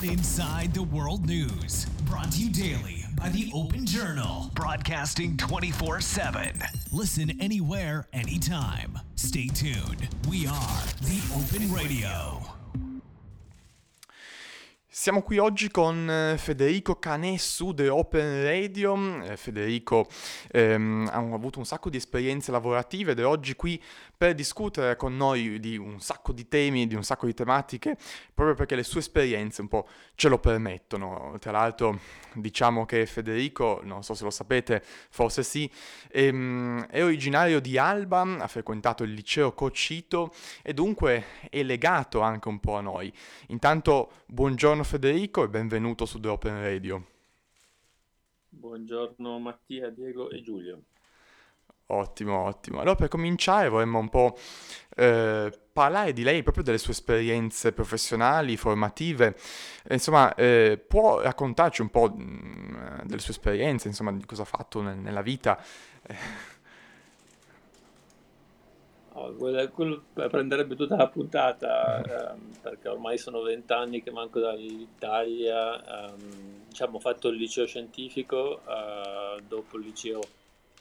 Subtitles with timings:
[0.00, 1.86] Get inside the world news.
[2.04, 4.50] Brought to you daily by the Open Journal.
[4.54, 6.60] Broadcasting 24 7.
[6.92, 8.98] Listen anywhere, anytime.
[9.14, 10.08] Stay tuned.
[10.28, 12.42] We are the Open Radio.
[14.98, 19.22] Siamo qui oggi con eh, Federico Canè su The Open Radio.
[19.22, 20.08] Eh, Federico
[20.50, 23.80] ehm, ha avuto un sacco di esperienze lavorative ed è oggi qui
[24.16, 27.96] per discutere con noi di un sacco di temi, di un sacco di tematiche,
[28.32, 31.36] proprio perché le sue esperienze un po' ce lo permettono.
[31.38, 31.98] Tra l'altro
[32.34, 35.70] diciamo che Federico, non so se lo sapete, forse sì,
[36.10, 42.48] ehm, è originario di Alba, ha frequentato il liceo Cocito e dunque è legato anche
[42.48, 43.12] un po' a noi.
[43.48, 47.06] Intanto buongiorno Federico e benvenuto su The Open Radio.
[48.48, 50.82] Buongiorno Mattia, Diego e Giulio.
[51.88, 52.80] Ottimo, ottimo.
[52.80, 54.36] Allora per cominciare vorremmo un po'
[54.96, 59.36] eh, parlare di lei, proprio delle sue esperienze professionali, formative.
[59.90, 64.46] Insomma, eh, può raccontarci un po' mh, mm, delle sue esperienze, insomma, di cosa ha
[64.46, 65.62] fatto nel, nella vita?
[69.18, 69.32] Oh,
[69.70, 76.10] quello, prenderebbe tutta la puntata ehm, perché ormai sono vent'anni che manco dall'Italia.
[76.10, 80.20] Ehm, diciamo, ho fatto il liceo scientifico, eh, dopo il liceo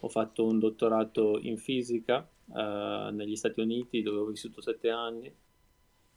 [0.01, 5.33] ho fatto un dottorato in fisica uh, negli Stati Uniti dove ho vissuto sette anni.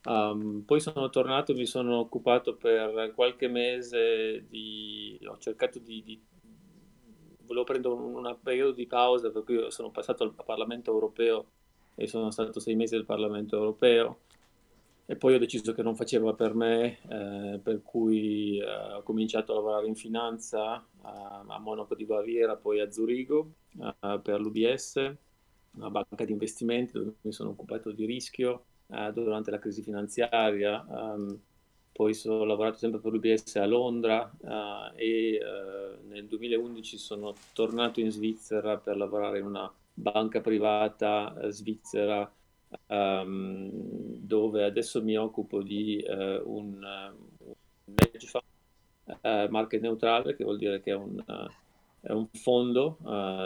[0.04, 5.18] Um, poi sono tornato e mi sono occupato per qualche mese di...
[5.26, 6.02] ho cercato di...
[6.02, 6.20] di...
[7.44, 11.46] volevo prendere un, un periodo di pausa per cui sono passato al Parlamento europeo
[11.94, 14.20] e sono stato sei mesi al Parlamento europeo
[15.10, 19.52] e poi ho deciso che non faceva per me, eh, per cui eh, ho cominciato
[19.52, 24.96] a lavorare in finanza a, a Monaco di Baviera, poi a Zurigo eh, per l'UBS,
[25.76, 30.84] una banca di investimenti dove mi sono occupato di rischio eh, durante la crisi finanziaria.
[30.86, 31.40] Um,
[31.90, 35.40] poi ho lavorato sempre per l'UBS a Londra uh, e
[36.06, 42.30] nel 2011 sono tornato in Svizzera per lavorare in una banca privata svizzera
[42.86, 47.12] um, dove adesso mi occupo di uh, un,
[47.84, 48.44] un hedge fund
[49.04, 51.22] uh, market neutrale, che vuol dire che è un,
[52.00, 52.98] è un fondo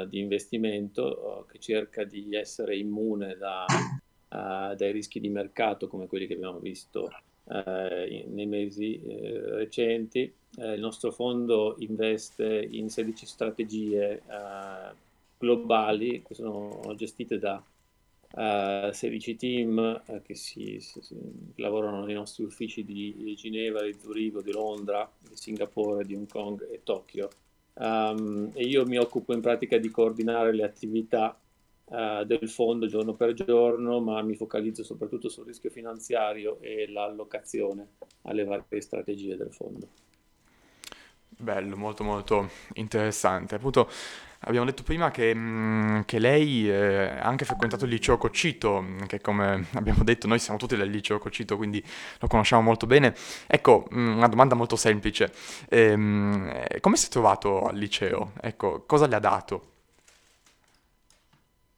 [0.08, 3.64] di investimento che cerca di essere immune da,
[4.28, 7.10] dai rischi di mercato come quelli che abbiamo visto
[7.48, 10.32] in, nei mesi recenti.
[10.56, 14.22] il nostro fondo investe in 16 strategie
[15.38, 17.60] globali che sono gestite da
[18.34, 21.16] uh, 16 team uh, che si, si, si,
[21.56, 26.28] lavorano nei nostri uffici di, di, Ginevra, di Zurigo, di Londra, di Singapore, di Hong
[26.28, 27.28] Kong e Tokyo.
[27.74, 31.38] Um, e io mi occupo in pratica di coordinare le attività
[31.84, 37.88] uh, del fondo giorno per giorno, ma mi focalizzo soprattutto sul rischio finanziario e l'allocazione
[38.22, 39.88] alle varie strategie del fondo.
[41.28, 43.54] Bello, molto molto interessante.
[43.56, 43.88] Appunto,
[44.42, 49.20] abbiamo detto prima che, mm, che lei eh, ha anche frequentato il liceo Coccito, che
[49.20, 51.84] come abbiamo detto noi siamo tutti del liceo Coccito, quindi
[52.20, 53.14] lo conosciamo molto bene.
[53.46, 55.32] Ecco, mm, una domanda molto semplice.
[55.68, 58.32] Ehm, come si è trovato al liceo?
[58.40, 59.70] Ecco, cosa le ha dato?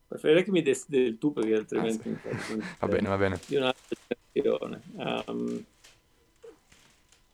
[0.06, 2.16] Preferirei che mi dessi del tu perché altrimenti...
[2.30, 2.62] Ah, sì.
[2.78, 3.40] va bene, va bene.
[3.46, 3.96] Di un'altra
[4.32, 4.80] generazione.
[5.26, 5.64] Um,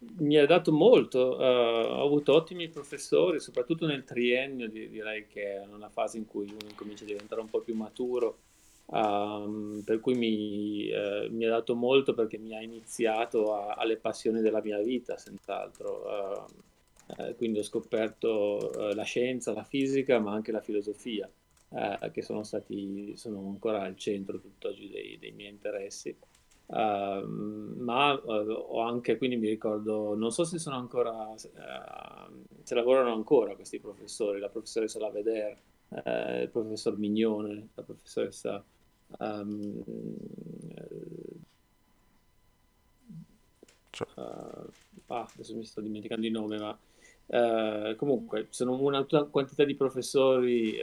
[0.00, 5.66] mi ha dato molto, uh, ho avuto ottimi professori, soprattutto nel triennio, direi che è
[5.66, 8.38] una fase in cui uno comincia a diventare un po' più maturo,
[8.86, 13.98] um, per cui mi, uh, mi, ha dato molto perché mi ha iniziato a, alle
[13.98, 16.46] passioni della mia vita, senz'altro.
[16.46, 21.28] Uh, quindi ho scoperto la scienza, la fisica, ma anche la filosofia,
[22.12, 26.16] che sono stati, sono ancora al centro tutt'oggi dei, dei miei interessi.
[26.72, 27.26] Uh,
[27.78, 33.12] ma uh, ho anche, quindi mi ricordo, non so se sono ancora, uh, se lavorano
[33.12, 35.58] ancora questi professori, la professoressa Laveder,
[35.88, 38.64] eh, il professor Mignone, la professoressa...
[39.18, 39.82] Um,
[45.08, 46.78] ah, adesso mi sto dimenticando il nome, ma
[47.96, 50.78] comunque sono una quantità di professori,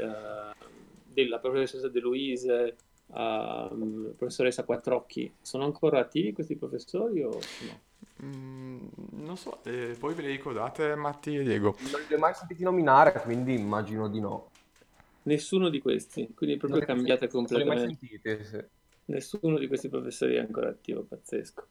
[1.14, 2.76] della professoressa De Luise,
[3.08, 7.86] uh, professoressa Quattrocchi, sono ancora attivi questi professori o no?
[8.24, 11.76] Mm, non so, eh, voi ve li ricordate Matti e Diego?
[11.92, 14.50] Non li ho mai sentiti nominare, quindi immagino di no.
[15.24, 17.76] Nessuno di questi, quindi proprio non cambiate completamente.
[17.76, 18.76] Non li ho mai sentite, sì.
[19.06, 21.68] Nessuno di questi professori è ancora attivo, pazzesco.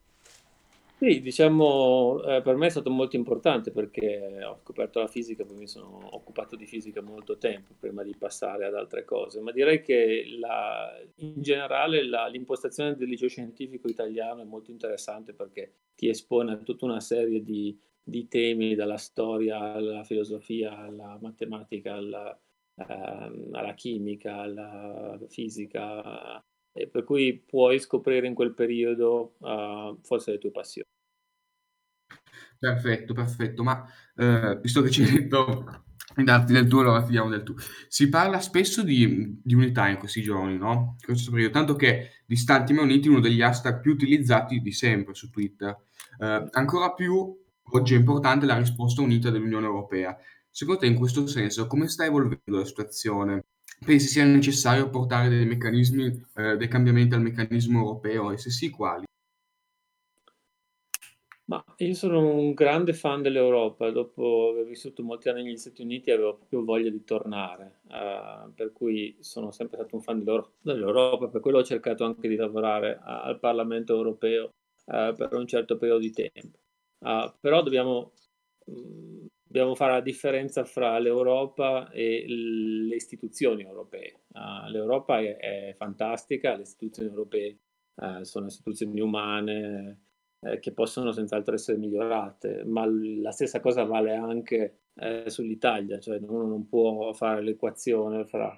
[0.99, 5.57] Sì, diciamo, eh, per me è stato molto importante perché ho scoperto la fisica, poi
[5.57, 9.83] mi sono occupato di fisica molto tempo prima di passare ad altre cose, ma direi
[9.83, 16.09] che la, in generale la, l'impostazione del liceo scientifico italiano è molto interessante perché ti
[16.09, 22.39] espone a tutta una serie di, di temi, dalla storia alla filosofia, alla matematica, alla,
[22.75, 26.43] ehm, alla chimica, alla fisica,
[26.77, 30.89] e per cui puoi scoprire in quel periodo uh, forse le tue passioni.
[32.59, 33.87] Perfetto, perfetto, ma
[34.17, 35.85] eh, visto che ci hai detto
[36.15, 37.55] di darti del tuo, allora ti diamo del tu.
[37.89, 40.97] Si parla spesso di, di unità in questi giorni, no?
[41.03, 45.15] questo periodo, tanto che di Stati Uniti è uno degli hashtag più utilizzati di sempre
[45.15, 45.77] su Twitter.
[46.19, 47.39] Eh, ancora più
[47.73, 50.17] oggi è importante la risposta unita dell'Unione Europea.
[50.51, 53.45] Secondo te, in questo senso, come sta evolvendo la situazione?
[53.85, 58.71] Pensi sia necessario portare dei meccanismi, eh, dei cambiamenti al meccanismo europeo e se sì,
[58.71, 59.05] quali?
[61.49, 66.11] Ma io sono un grande fan dell'Europa, dopo aver vissuto molti anni negli Stati Uniti
[66.11, 70.25] avevo proprio voglia di tornare, uh, per cui sono sempre stato un fan
[70.61, 74.47] dell'Europa, per quello ho cercato anche di lavorare al Parlamento europeo
[74.87, 76.59] uh, per un certo periodo di tempo.
[76.99, 78.11] Uh, però dobbiamo,
[78.65, 84.25] mh, mm, dobbiamo, fare la differenza fra l'Europa e le istituzioni europee.
[84.69, 87.59] L'Europa è, è, fantastica, le istituzioni europee
[88.23, 90.07] sono istituzioni umane
[90.41, 96.19] eh, che possono senz'altro essere migliorate, ma la stessa cosa vale anche eh, sull'Italia, cioè
[96.21, 98.49] uno non può fare l'equazione fra,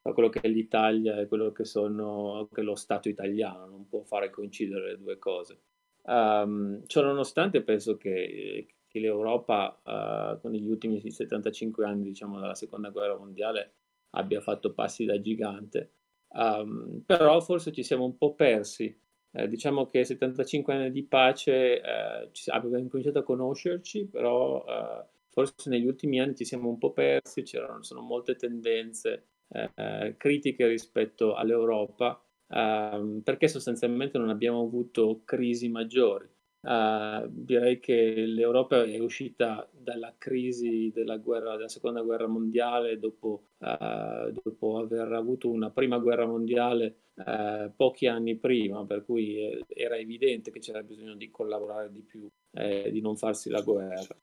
[0.00, 3.88] fra quello che è l'Italia e quello che, sono, che è lo Stato italiano, non
[3.88, 5.60] può fare coincidere le due cose.
[6.02, 12.90] Um, nonostante penso che, che l'Europa uh, con gli ultimi 75 anni diciamo, dalla seconda
[12.90, 13.72] guerra mondiale
[14.10, 15.90] abbia fatto passi da gigante,
[16.28, 18.96] um, però forse ci siamo un po' persi
[19.36, 25.68] eh, diciamo che 75 anni di pace eh, abbiamo incominciato a conoscerci, però eh, forse
[25.70, 31.34] negli ultimi anni ci siamo un po' persi, c'erano sono molte tendenze eh, critiche rispetto
[31.34, 36.28] all'Europa, ehm, perché sostanzialmente non abbiamo avuto crisi maggiori.
[36.64, 43.48] Uh, direi che l'Europa è uscita dalla crisi della, guerra, della seconda guerra mondiale dopo,
[43.58, 49.98] uh, dopo, aver avuto una prima guerra mondiale uh, pochi anni prima, per cui era
[49.98, 54.16] evidente che c'era bisogno di collaborare di più e di non farsi la guerra.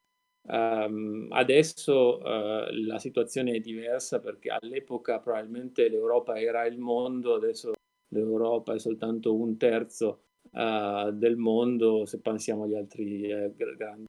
[0.43, 7.73] Um, adesso la situazione è diversa perché all'epoca probabilmente l'Europa era il mondo, adesso
[8.07, 14.05] l'Europa è soltanto un terzo uh, del mondo se pensiamo agli altri eh, grandi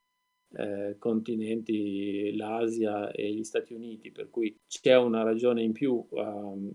[0.54, 6.70] eh, continenti, l'Asia e gli Stati Uniti, per cui c'è una ragione in più um,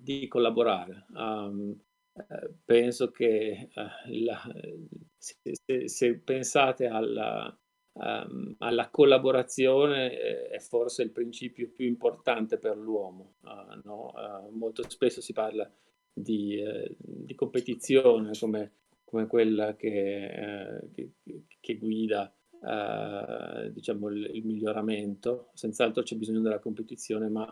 [0.00, 1.06] di collaborare.
[1.14, 1.78] Um,
[2.64, 4.42] penso che uh, la,
[5.16, 7.56] se, se, se, pensate alla,
[7.92, 13.34] um, alla collaborazione eh, è forse il principio più importante per l'uomo.
[13.42, 14.12] Uh, no?
[14.12, 15.70] uh, molto spesso si parla
[16.12, 16.62] di,
[16.98, 18.72] di competizione come
[19.04, 21.10] come quella che, eh, che,
[21.60, 22.32] che guida
[22.66, 25.50] eh, diciamo il, il, miglioramento.
[25.54, 27.46] Senz'altro c'è bisogno della competizione, ma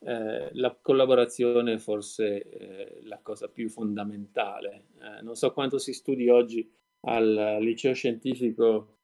[0.00, 4.86] eh, la collaborazione è forse eh, la cosa più fondamentale.
[5.00, 6.70] Eh, non so quanto si studi oggi
[7.02, 8.96] al liceo scientifico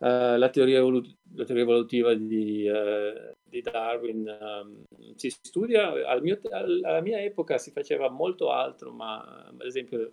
[0.00, 4.84] Uh, la, teoria evolut- la, teoria evolutiva di, uh, di Darwin um,
[5.16, 10.12] si studia, al mio, alla mia epoca si faceva molto altro, ma ad esempio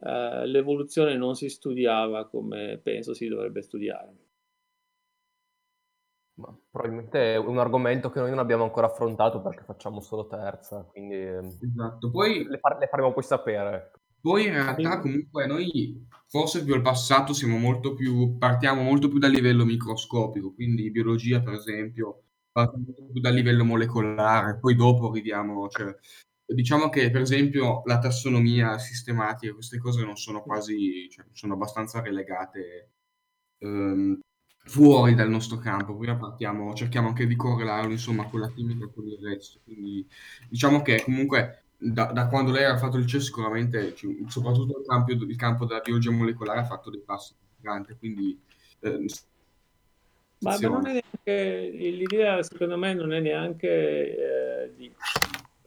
[0.00, 4.16] eh, l'evoluzione non si studiava come penso si dovrebbe studiare.
[6.40, 10.82] Ma probabilmente è un argomento che noi non abbiamo ancora affrontato perché facciamo solo terza,
[10.90, 12.10] quindi ehm, esatto.
[12.10, 13.92] poi, le, far- le faremo poi sapere.
[14.20, 19.18] Poi in realtà comunque noi forse più al passato siamo molto più, partiamo molto più
[19.18, 22.22] dal livello microscopico, quindi biologia per esempio,
[22.52, 25.94] partiamo molto più dal livello molecolare, poi dopo arriviamo, cioè,
[26.52, 32.00] Diciamo che per esempio la tassonomia sistematica, queste cose non sono quasi, cioè, sono abbastanza
[32.00, 32.90] relegate
[33.58, 34.18] ehm,
[34.64, 35.96] fuori dal nostro campo.
[35.96, 39.60] Prima partiamo, cerchiamo anche di correlarlo insomma con la chimica e con il resto.
[39.64, 40.06] Quindi
[40.48, 44.86] diciamo che comunque da, da quando lei ha fatto il CES sicuramente, cioè, soprattutto il
[44.86, 47.94] campo, il campo, della biologia molecolare ha fatto dei passi importanti.
[47.98, 48.38] Quindi
[48.80, 49.06] eh,
[50.40, 54.90] ma, ma, neanche l'idea, secondo me, non è neanche eh, di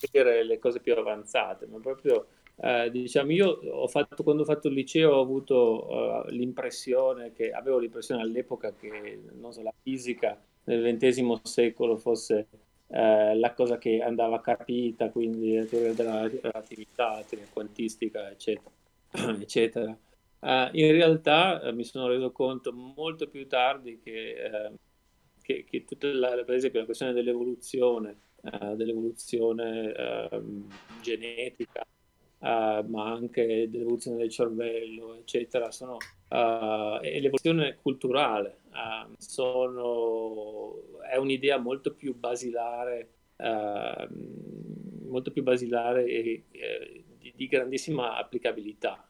[0.06, 4.68] sapere le cose più avanzate, ma proprio eh, diciamo io ho fatto, quando ho fatto
[4.68, 9.20] il liceo ho avuto uh, l'impressione che avevo l'impressione all'epoca che
[9.50, 12.48] so, la fisica nel XX secolo fosse
[12.88, 18.70] eh, la cosa che andava capita, quindi la teoria della relatività, la teoria quantistica, eccetera,
[19.40, 19.98] eccetera.
[20.40, 24.36] Uh, in realtà uh, mi sono reso conto molto più tardi che,
[24.70, 24.76] uh,
[25.42, 28.18] che, che tutta la, per esempio la questione dell'evoluzione,
[28.76, 30.68] dell'evoluzione ehm,
[31.02, 31.86] genetica,
[32.40, 35.98] ma anche dell'evoluzione del cervello, eccetera, sono,
[36.28, 38.58] e l'evoluzione culturale
[39.18, 43.10] sono, è un'idea molto più basilare,
[45.08, 49.06] molto più basilare e, e di, di, grandissima applicabilità.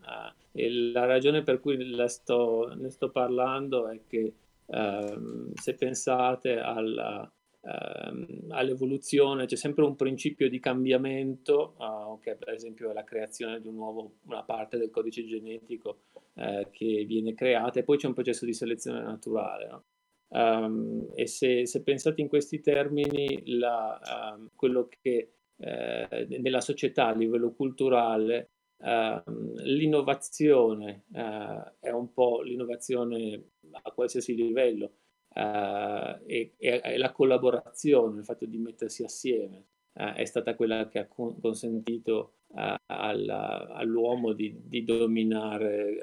[0.51, 4.33] E la ragione per cui sto, ne sto parlando è che
[4.67, 7.29] ehm, se pensate alla,
[7.63, 13.67] ehm, all'evoluzione c'è sempre un principio di cambiamento, uh, che per esempio la creazione di
[13.67, 16.03] un nuovo, una parte del codice genetico
[16.35, 19.67] eh, che viene creata e poi c'è un processo di selezione naturale.
[19.67, 19.83] No?
[20.29, 27.07] Um, e se, se, pensate in questi termini, la, um, quello che eh, nella società
[27.07, 28.49] a livello culturale
[28.83, 29.21] Uh,
[29.63, 35.02] l'innovazione uh, è un po' l'innovazione a qualsiasi livello
[35.35, 40.99] uh, e, e, la collaborazione, il fatto di mettersi assieme eh, è stata quella che
[40.99, 45.97] ha con- consentito alla, all'uomo di, di dominare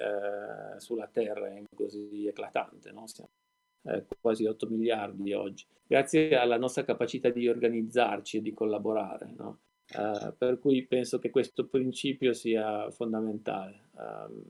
[0.79, 2.91] sulla Terra in così eclatante.
[2.91, 3.07] No?
[3.07, 3.29] Siamo
[4.21, 9.33] quasi 8 miliardi oggi, grazie alla nostra capacità di organizzarci e di collaborare.
[9.37, 9.61] No?
[9.93, 13.89] Uh, per cui penso che questo principio sia fondamentale.
[13.93, 14.45] Um,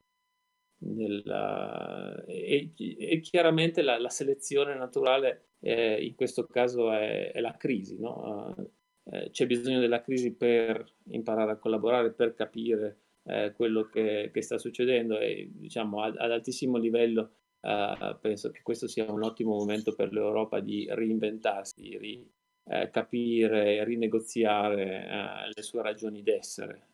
[0.81, 7.57] nella, e, e, chiaramente la, la selezione naturale eh, in questo caso è, è la
[7.57, 7.99] crisi.
[7.99, 8.55] No?
[8.57, 8.71] Uh,
[9.13, 14.43] eh, c'è bisogno della crisi per imparare a collaborare, per capire eh, quello che, che,
[14.43, 19.57] sta succedendo e diciamo ad, ad altissimo livello uh, penso che questo sia un ottimo
[19.57, 22.31] momento per l'Europa di reinventarsi, di
[22.71, 26.89] eh, capire, rinegoziare eh, le sue ragioni d'essere.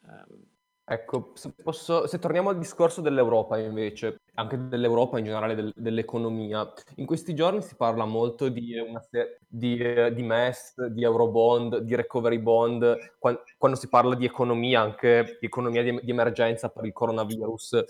[0.89, 6.73] Ecco, se, posso, se, torniamo al discorso dell'Europa invece, anche dell'Europa in generale, del, dell'economia,
[6.97, 8.73] in questi giorni si parla molto di,
[9.11, 9.77] se- di,
[10.13, 15.47] di, MES, di Eurobond, di Recovery Bond, quando, quando, si parla di economia, anche di
[15.47, 17.85] economia di, di emergenza per il coronavirus.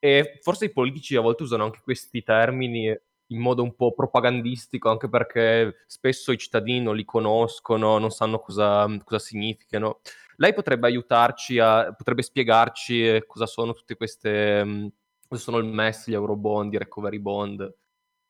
[0.00, 2.98] E forse i politici a volte usano anche questi termini
[3.30, 8.40] in modo un po' propagandistico, anche perché spesso i cittadini non li conoscono, non sanno
[8.40, 10.00] cosa, cosa significano.
[10.40, 14.86] Lei potrebbe aiutarci, a, potrebbe spiegarci eh, cosa sono tutte queste, mm,
[15.28, 17.74] cosa sono il MES, gli Eurobond, i Recovery Bond,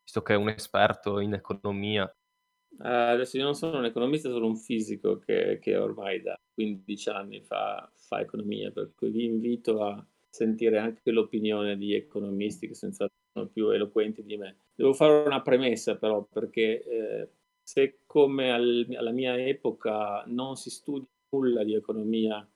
[0.03, 2.13] visto che è un esperto in economia.
[2.79, 7.11] Uh, adesso io non sono un economista, sono un fisico che, che ormai da 15
[7.11, 12.75] anni fa, fa economia, per cui vi invito a sentire anche l'opinione di economisti che
[12.75, 14.57] senz'altro sono più eloquenti di me.
[14.75, 17.29] Devo fare una premessa però perché eh,
[17.63, 22.47] se come al, alla mia epoca non si studia nulla di economia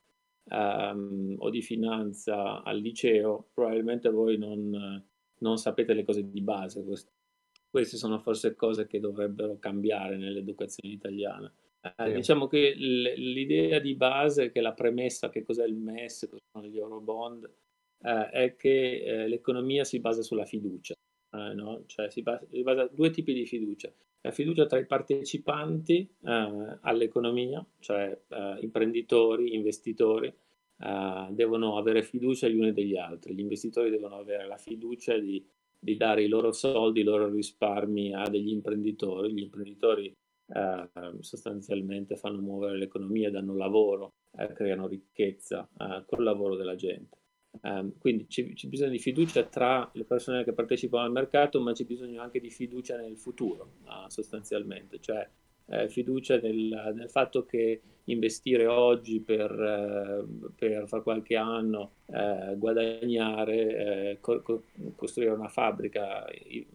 [0.50, 5.04] um, o di finanza al liceo, probabilmente voi non,
[5.38, 6.84] non sapete le cose di base.
[6.84, 7.12] Queste,
[7.68, 11.52] queste sono forse cose che dovrebbero cambiare nell'educazione italiana.
[11.96, 12.12] Eh.
[12.12, 16.78] Diciamo che l'idea di base, che la premessa, che cos'è il MES, cosa sono gli
[16.78, 17.50] Eurobond,
[18.00, 20.94] eh, è che eh, l'economia si basa sulla fiducia,
[21.34, 21.82] eh, no?
[21.86, 23.92] cioè si basa, si basa due tipi di fiducia.
[24.20, 32.48] La fiducia tra i partecipanti eh, all'economia, cioè eh, imprenditori, investitori, eh, devono avere fiducia
[32.48, 33.34] gli uni degli altri.
[33.34, 35.44] Gli investitori devono avere la fiducia di,
[35.78, 39.32] di dare i loro soldi, i loro risparmi a degli imprenditori.
[39.32, 40.10] Gli imprenditori
[40.46, 40.88] eh,
[41.20, 47.18] sostanzialmente fanno muovere l'economia, danno lavoro, eh, creano ricchezza eh, col lavoro della gente.
[47.62, 51.84] Um, quindi c'è, bisogno di fiducia tra le persone che partecipano al mercato, ma c'è
[51.84, 55.26] bisogno anche di fiducia nel futuro, uh, sostanzialmente, cioè
[55.66, 62.54] eh, fiducia nel, nel, fatto che investire oggi per, eh, per fra qualche anno eh,
[62.56, 66.26] guadagnare, eh, co- co- costruire una fabbrica.
[66.26, 66.66] Eh,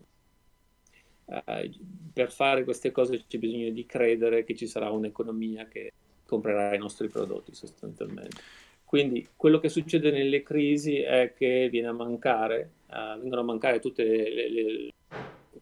[2.12, 5.94] per fare queste cose c'è bisogno di credere che ci sarà un'economia che
[6.26, 8.42] comprerà i nostri prodotti sostanzialmente.
[8.90, 13.80] Quindi quello che succede nelle crisi è che viene a mancare, uh, vengono a mancare
[13.80, 14.92] tutti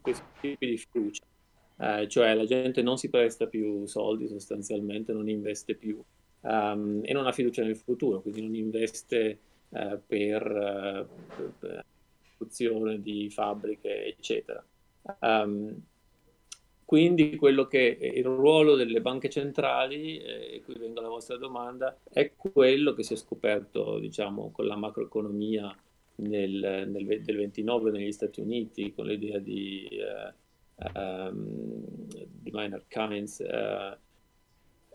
[0.00, 1.24] questi tipi di fiducia,
[1.76, 6.02] uh, cioè la gente non si presta più soldi sostanzialmente, non investe più
[6.40, 11.06] um, e non ha fiducia nel futuro, quindi non investe uh, per,
[11.36, 11.84] per,
[12.34, 14.64] produzione di fabbriche, eccetera.
[15.20, 15.82] Um,
[16.88, 21.98] quindi quello che il ruolo delle banche centrali, eh, e qui vengo alla vostra domanda,
[22.10, 25.70] è quello che si è scoperto diciamo, con la macroeconomia
[26.14, 33.40] nel, nel, del 29 negli Stati Uniti, con l'idea di, uh, um, di Maynard Keynes,
[33.40, 33.94] uh,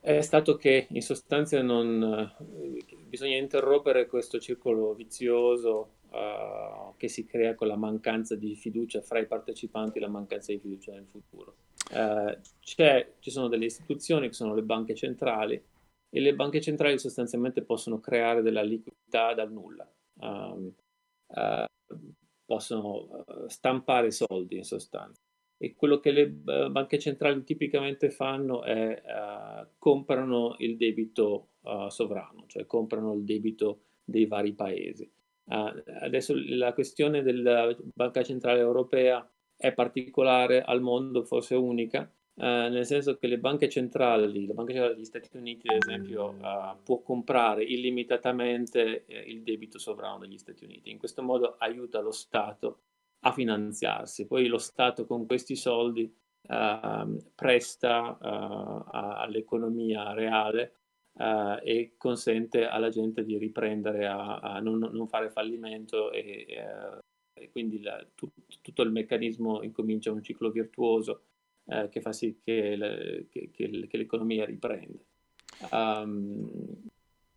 [0.01, 7.23] è stato che in sostanza non, uh, bisogna interrompere questo circolo vizioso uh, che si
[7.27, 11.05] crea con la mancanza di fiducia fra i partecipanti e la mancanza di fiducia nel
[11.05, 11.55] futuro.
[11.91, 15.61] Uh, ci sono delle istituzioni che sono le banche centrali
[16.09, 19.87] e le banche centrali sostanzialmente possono creare della liquidità dal nulla.
[20.19, 20.71] Um,
[21.27, 21.65] uh,
[22.45, 25.21] possono stampare soldi in sostanza
[25.57, 31.49] e quello che le banche centrali tipicamente fanno è uh, comprano il debito
[31.87, 35.09] sovrano, cioè comprano il debito dei vari paesi.
[35.45, 39.25] Adesso la questione della Banca Centrale Europea
[39.55, 44.95] è particolare al mondo, forse unica, nel senso che le banche centrali, la Banca Centrale
[44.95, 46.35] degli Stati Uniti, ad esempio,
[46.83, 50.89] può comprare illimitatamente eh, il debito sovrano degli Stati Uniti.
[50.89, 52.79] In questo modo aiuta lo Stato
[53.23, 54.25] a finanziarsi.
[54.25, 56.11] Poi lo Stato con questi soldi
[56.47, 60.75] uh, presta uh, all'economia reale
[61.13, 67.01] uh, e consente alla gente di riprendere a, a non, non, fare fallimento e, e
[67.51, 71.23] quindi la, tu, tutto il meccanismo incomincia un ciclo virtuoso
[71.89, 74.99] che fa sì che, le, che, che, che l'economia riprenda.
[75.71, 76.49] Um,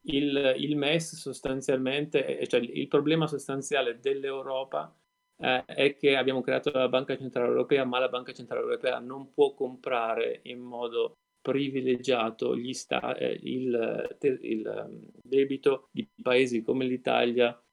[0.02, 4.94] il, il, MES sostanzialmente, cioè il problema sostanziale dell'Europa
[5.38, 9.32] eh, è che abbiamo creato la Banca Centrale Europea, ma la Banca Centrale Europea non
[9.32, 17.50] può comprare in modo privilegiato sta- eh, il, il, ehm, debito di paesi come l'Italia
[17.50, 17.65] eh, eh,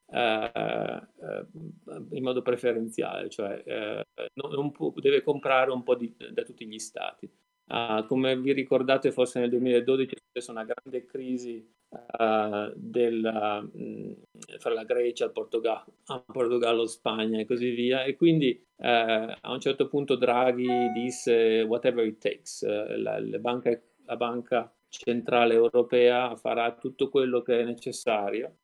[2.10, 4.04] in modo preferenziale, cioè eh,
[4.34, 7.28] non, può, deve comprare un po' di, da tutti gli stati.
[7.66, 14.16] Uh, come vi ricordate, forse nel 2012 c'è stata una grande crisi uh, della, mh,
[14.58, 15.94] fra la Grecia, il Portogallo,
[16.26, 18.04] Portogallo, Spagna e così via.
[18.04, 23.80] E quindi uh, a un certo punto Draghi disse whatever it takes, la, la, banca,
[24.04, 28.58] la banca centrale europea farà tutto quello che è necessario.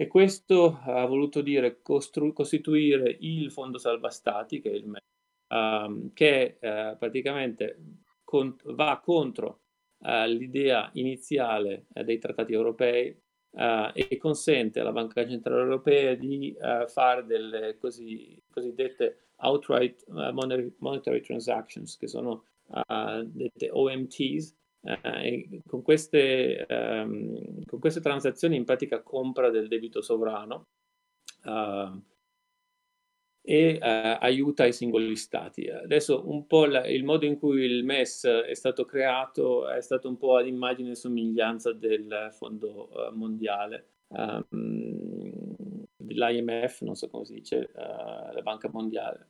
[0.00, 5.02] E questo ha voluto dire costru- costituire il Fondo Salva Stati, che è il MES,
[5.48, 7.76] um, che uh, praticamente
[8.24, 9.60] con- va contro
[9.98, 16.56] uh, l'idea iniziale uh, dei trattati europei uh, e consente alla Banca Centrale Europea di
[16.86, 22.44] fare delle così, cosiddette outright monetary, monetary, transactions, che sono
[23.26, 24.56] dette OMTs,
[25.66, 30.68] con queste, um, con, queste, transazioni in pratica compra del debito sovrano
[31.44, 32.00] uh,
[33.42, 35.68] e eh, aiuta i singoli stati.
[35.68, 40.08] Adesso un po' la, il modo in cui il MES è stato creato è stato
[40.08, 45.32] un po' ad immagine e somiglianza del Fondo uh, Mondiale, um,
[45.96, 49.28] dell'IMF, non so come si dice, uh, la Banca Mondiale,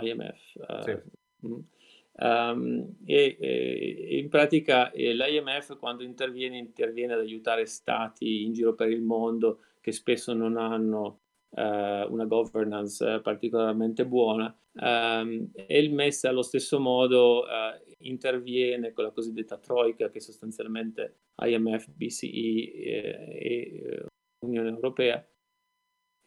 [0.00, 0.54] IMF.
[0.54, 1.76] Uh, sì.
[2.20, 8.74] Um, e, e, in pratica eh, l'IMF quando interviene interviene ad aiutare stati in giro
[8.74, 15.94] per il mondo che spesso non hanno eh, una governance particolarmente buona ehm, e il
[15.94, 23.30] MES allo stesso modo eh, interviene con la cosiddetta troica che sostanzialmente IMF, BCE e,
[23.38, 24.06] e
[24.44, 25.24] Unione Europea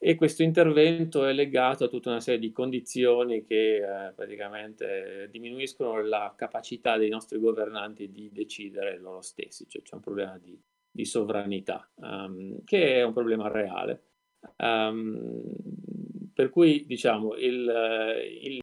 [0.04, 6.02] e questo intervento è legato a tutta una serie di condizioni che eh, praticamente diminuiscono
[6.02, 10.60] la capacità dei nostri governanti di decidere loro stessi, cioè c'è un problema di,
[10.90, 14.02] di sovranità, um, che è un problema reale.
[14.56, 15.40] Um,
[16.34, 17.72] per cui diciamo il,
[18.42, 18.60] il,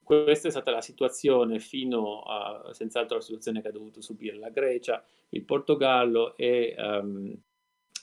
[0.00, 4.50] questa è stata la situazione fino a senz'altro la situazione che ha dovuto subire la
[4.50, 7.36] Grecia, il Portogallo e um,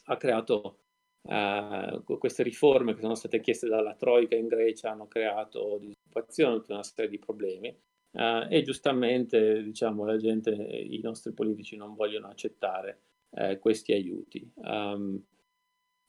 [0.07, 0.79] ha creato
[1.23, 6.73] uh, queste riforme che sono state chieste dalla Troica in Grecia hanno creato disoccupazione, tutta
[6.73, 12.27] una serie di problemi uh, e giustamente diciamo la gente, i nostri politici non vogliono
[12.27, 14.51] accettare uh, questi aiuti.
[14.55, 15.23] Um,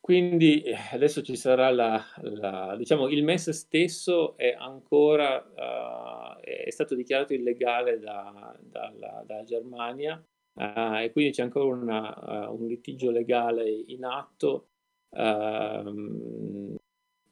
[0.00, 7.32] quindi adesso ci sarà la, la, diciamo, il MES stesso è ancora, è stato dichiarato
[7.32, 10.22] illegale da, dalla, dalla, Germania
[10.52, 14.72] e quindi c'è ancora una, un litigio legale in atto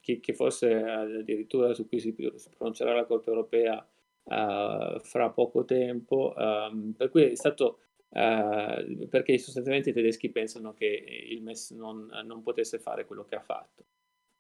[0.01, 2.15] che, che, forse addirittura su cui si
[2.57, 3.87] pronuncerà la Corte europea
[4.25, 7.79] fra poco tempo, um, per cui è stato
[8.13, 10.85] Uh, perché sostanzialmente i tedeschi pensano che
[11.31, 13.87] il MES non, non potesse fare quello che ha fatto.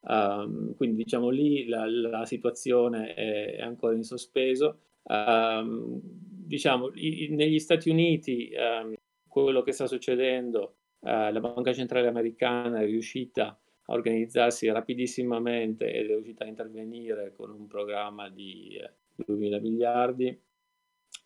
[0.00, 4.78] Um, quindi diciamo lì la, la situazione è, è, ancora in sospeso.
[5.05, 8.52] Um, diciamo, i, negli Stati Uniti
[9.26, 16.14] quello che sta succedendo, la Banca Centrale Americana è riuscita a organizzarsi rapidissimamente ed è
[16.14, 18.78] riuscita a intervenire con un programma di
[19.16, 20.40] uh, 2 miliardi.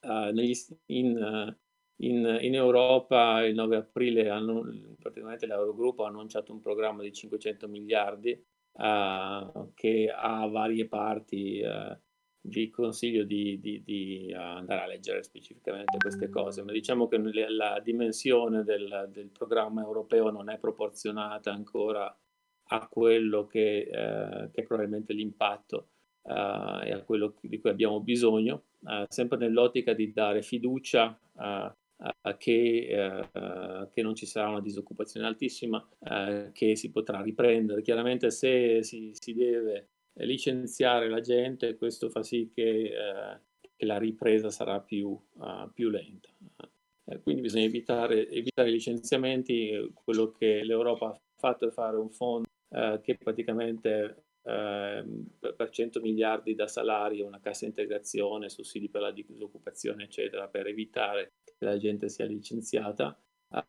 [0.02, 0.52] Negli,
[0.86, 1.56] in,
[1.96, 4.62] in, in, Europa il 9 aprile hanno,
[5.00, 8.40] praticamente l'Eurogruppo ha annunciato un programma di 500 miliardi
[8.72, 11.60] che ha varie parti.
[12.48, 17.80] Vi consiglio di, di, di, andare a leggere specificamente queste cose, ma diciamo che la
[17.82, 22.14] dimensione del, del programma europeo non è proporzionata ancora
[22.68, 25.88] a quello che, eh, che è probabilmente l'impatto
[26.22, 26.32] eh,
[26.88, 31.18] e a quello di cui abbiamo bisogno, eh, sempre nell'ottica di dare fiducia
[32.36, 37.82] che, eh, che, non ci sarà una disoccupazione altissima, eh, che si potrà riprendere.
[37.82, 39.88] Chiaramente se si, si, deve
[40.24, 43.40] licenziare la gente, questo fa sì che, eh,
[43.74, 45.18] che la ripresa sarà più,
[45.74, 46.30] più lenta.
[47.22, 49.92] quindi bisogna evitare, evitare, i licenziamenti.
[49.94, 52.44] Quello che l'Europa ha fatto è fare un fondo
[53.02, 60.04] che praticamente Ehm, per 100 miliardi da salari, una cassa integrazione, sussidi per la disoccupazione,
[60.04, 63.18] eccetera, per evitare che la gente sia licenziata.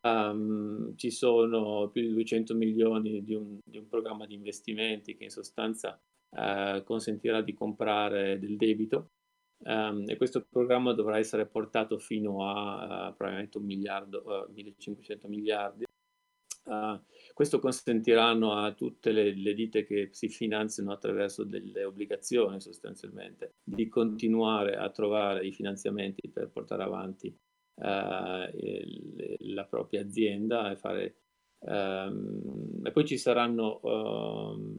[0.02, 5.24] Um, ci sono più di 200 milioni di un, di un programma di investimenti che
[5.24, 9.10] in sostanza uh, consentirà di comprare del debito
[9.64, 15.28] um, e questo programma dovrà essere portato fino a uh, probabilmente un miliardo, uh, 1500
[15.28, 15.84] miliardi.
[16.64, 17.00] Uh,
[17.32, 23.88] questo consentiranno a tutte le, le, ditte che si finanziano attraverso delle obbligazioni sostanzialmente di
[23.88, 27.34] continuare a trovare i finanziamenti per portare avanti
[27.80, 31.16] il, la propria azienda e fare...
[31.60, 34.74] Um, e poi ci saranno, uh,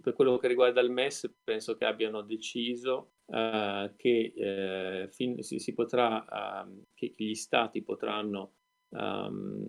[0.00, 5.58] per quello che riguarda il MES, penso che abbiano deciso uh, che, eh, fin, si,
[5.58, 6.24] si, potrà,
[6.62, 8.54] ehm, che gli stati potranno
[8.90, 9.66] um,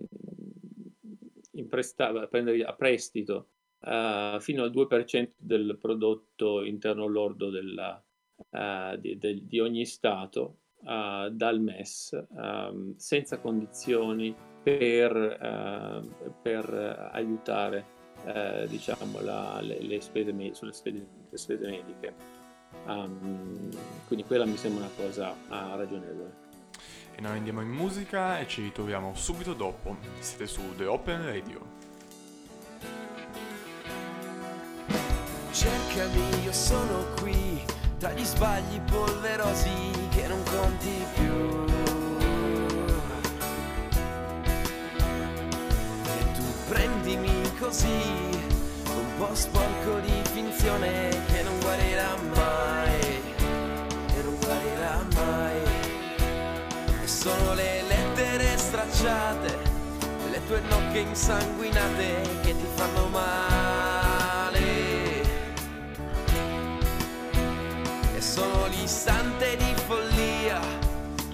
[1.68, 8.02] presta- prendere a prestito uh, fino al 2% del prodotto interno lordo della,
[8.50, 15.38] uh, di, di, di, ogni Stato uh, dal MES um, senza condizioni per,
[16.42, 17.97] per aiutare
[18.68, 22.14] diciamo, la, le, le, spese me- sulle spese, le spese mediche.
[22.86, 23.70] Um,
[24.06, 26.46] quindi quella mi sembra una cosa ragionevole.
[27.14, 29.96] E noi andiamo in musica e ci ritroviamo subito dopo.
[30.20, 31.76] Siete su The Open Radio.
[35.50, 37.60] Cercami, io sono qui,
[37.98, 41.67] tra gli sbagli polverosi che non conti più.
[47.68, 53.22] Così, un po' sporco di finzione che non guarirà mai,
[54.16, 55.76] e non guarirà mai
[57.04, 59.58] sono le lettere stracciate,
[60.30, 64.60] le tue nocche insanguinate che ti fanno male.
[68.14, 70.60] E sono l'istante di follia,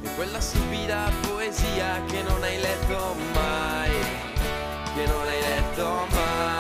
[0.03, 3.74] e quella stupida poesia che non hai letto mai,
[4.95, 6.55] che non hai letto mai.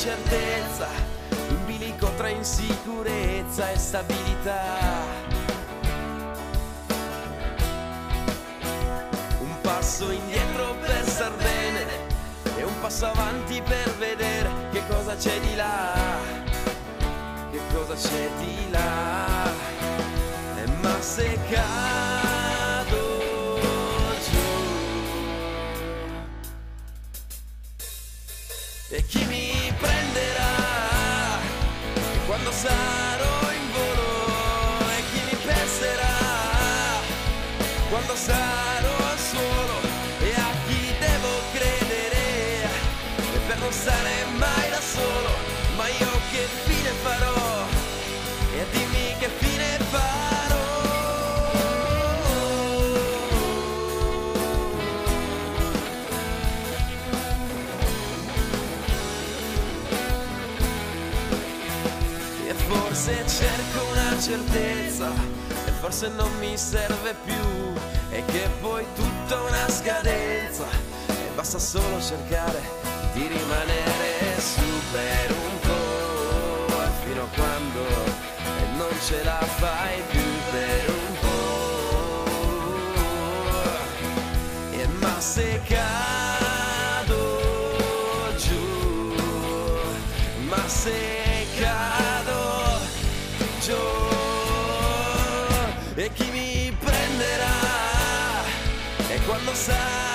[0.00, 0.88] incertezza,
[1.48, 4.78] in bilico tra insicurezza e stabilità.
[9.40, 10.69] Un passo indietro
[12.90, 15.94] passo avanti per vedere che cosa c'è di là,
[17.52, 19.48] che cosa c'è di là.
[20.56, 23.04] E ma se cado
[24.28, 24.38] giù.
[28.88, 29.72] E chi mi
[32.26, 36.14] quando sarò in volo e chi mi penserà
[37.88, 38.89] quando sarò
[43.80, 45.30] e stare mai da solo
[45.76, 47.64] ma io che fine farò?
[48.54, 50.18] E dimmi che fine farò.
[62.66, 65.10] Forse cerco una certezza
[65.66, 67.72] e forse non mi serve più
[68.10, 70.66] e che poi tutta una scadenza
[71.08, 72.79] e basta solo cercare
[73.20, 77.84] di rimanere su per un po' fino a quando
[78.78, 82.24] non ce la fai più per un po'
[84.72, 87.22] e ma se cado
[88.38, 89.12] giù
[90.48, 91.18] ma se
[95.94, 97.58] e chi mi prenderà?
[99.10, 100.09] E quando sarò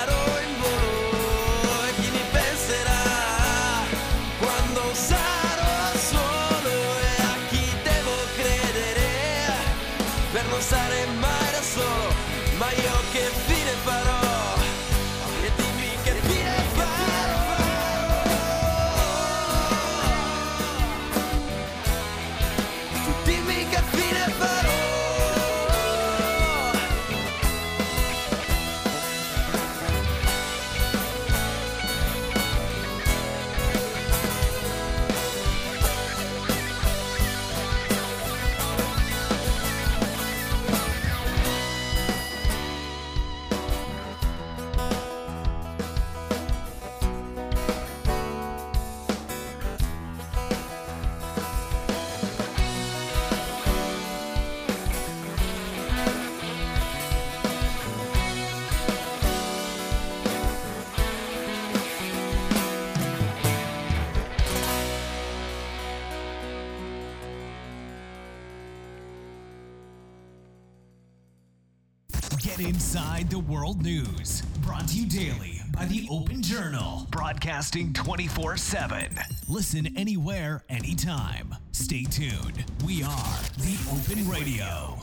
[72.76, 74.42] inside the world news.
[74.60, 79.18] Brought to you daily by the Open Journal, broadcasting 24 7.
[79.48, 81.56] Listen anywhere, anytime.
[81.72, 82.66] Stay tuned.
[82.84, 84.94] We are the Open Radio.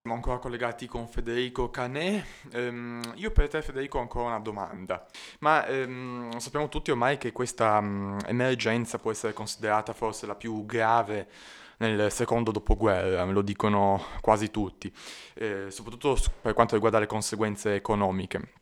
[0.00, 2.22] Siamo ancora collegati con Federico Canè.
[2.52, 5.04] Ehm, io per te, Federico, ho ancora una domanda.
[5.40, 10.64] Ma ehm, sappiamo tutti ormai che questa mm, emergenza può essere considerata forse la più
[10.64, 11.26] grave
[11.78, 14.92] nel secondo dopoguerra, me lo dicono quasi tutti,
[15.34, 18.52] eh, soprattutto per quanto riguarda le conseguenze economiche.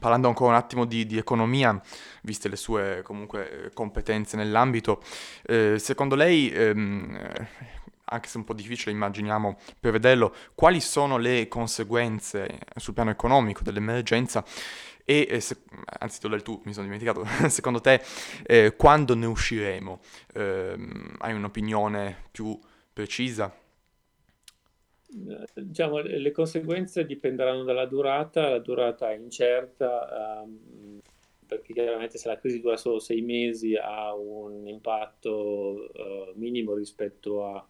[0.00, 1.80] Parlando ancora un attimo di, di economia,
[2.22, 5.02] viste le sue comunque eh, competenze nell'ambito,
[5.46, 7.48] eh, secondo lei, ehm, eh,
[8.04, 13.62] anche se è un po' difficile immaginiamo prevederlo, quali sono le conseguenze sul piano economico
[13.62, 14.44] dell'emergenza
[15.06, 15.62] e, eh, se-
[16.00, 18.02] anzi tu, tu mi sono dimenticato, secondo te
[18.44, 20.00] eh, quando ne usciremo?
[20.34, 22.58] Ehm, hai un'opinione più
[22.92, 23.54] precisa?
[25.08, 31.00] Eh, Diciamo, le conseguenze dipenderanno dalla durata, la durata è incerta, ehm,
[31.46, 37.44] perché chiaramente se la crisi dura solo sei mesi ha un impatto eh, minimo rispetto
[37.46, 37.68] a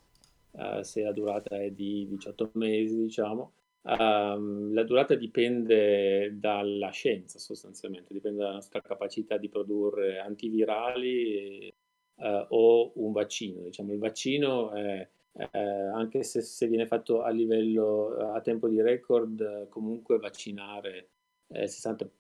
[0.53, 3.53] eh, se la durata è di 18 mesi, diciamo.
[3.89, 12.47] Ehm, la durata dipende dalla scienza sostanzialmente, dipende dalla nostra capacità di produrre antivirali eh,
[12.49, 13.63] o un vaccino.
[13.63, 18.81] Diciamo, il vaccino è eh, anche se, se viene fatto a livello a tempo di
[18.81, 21.11] record, comunque vaccinare
[21.49, 22.11] eh, il 60%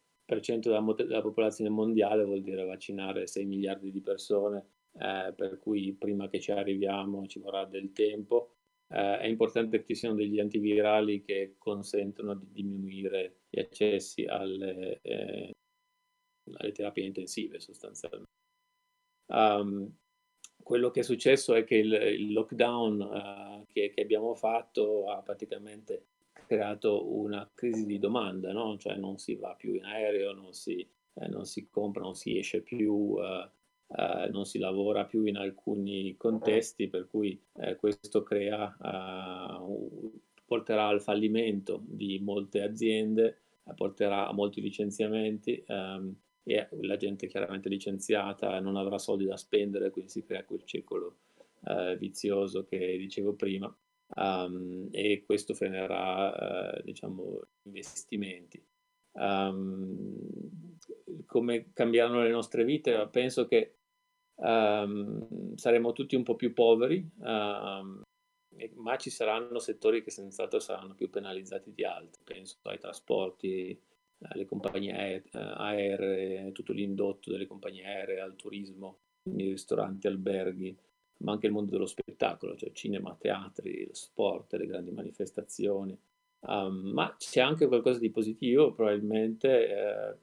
[0.61, 4.66] della, della popolazione mondiale vuol dire vaccinare 6 miliardi di persone,
[4.98, 8.55] eh, per cui prima che ci arriviamo ci vorrà del tempo.
[8.88, 15.01] Eh, è importante che ci siano degli antivirali che consentono di diminuire gli accessi alle,
[15.03, 15.53] eh,
[16.53, 18.31] alle terapie intensive sostanzialmente.
[19.27, 19.92] Um,
[20.62, 25.20] quello che è successo è che il, il lockdown eh, che, che abbiamo fatto ha
[25.22, 26.07] praticamente
[26.46, 28.77] creato una crisi di domanda, no?
[28.77, 30.79] Cioè non si va più in aereo, non si,
[31.14, 33.51] eh, non si compra, non si esce più, eh,
[33.88, 39.64] eh, non si lavora più in alcuni contesti, per cui eh, questo crea, eh,
[40.44, 45.62] porterà al fallimento di molte aziende, eh, porterà a molti licenziamenti.
[45.66, 46.16] ehm,
[46.49, 51.16] e la gente chiaramente licenziata non avrà soldi da spendere, quindi si crea quel circolo
[51.64, 53.77] eh, vizioso che dicevo prima
[54.14, 58.64] um, e questo frenerà eh, diciamo investimenti.
[59.12, 60.77] Um,
[61.27, 63.09] come cambieranno le nostre vite?
[63.11, 63.75] Penso che
[64.37, 68.03] um, saremo tutti un po' più poveri, um,
[68.75, 72.22] ma ci saranno settori che senz'altro saranno più penalizzati di altri.
[72.25, 73.79] Penso ai trasporti,
[74.22, 80.77] alle compagnie eh, aeree, tutto l'indotto delle compagnie aeree, al turismo, i ristoranti, alberghi,
[81.18, 85.99] ma anche il mondo dello spettacolo, cioè cinema, teatri, sport, le grandi manifestazioni.
[86.40, 90.16] Um, ma c'è anche qualcosa di positivo, probabilmente eh,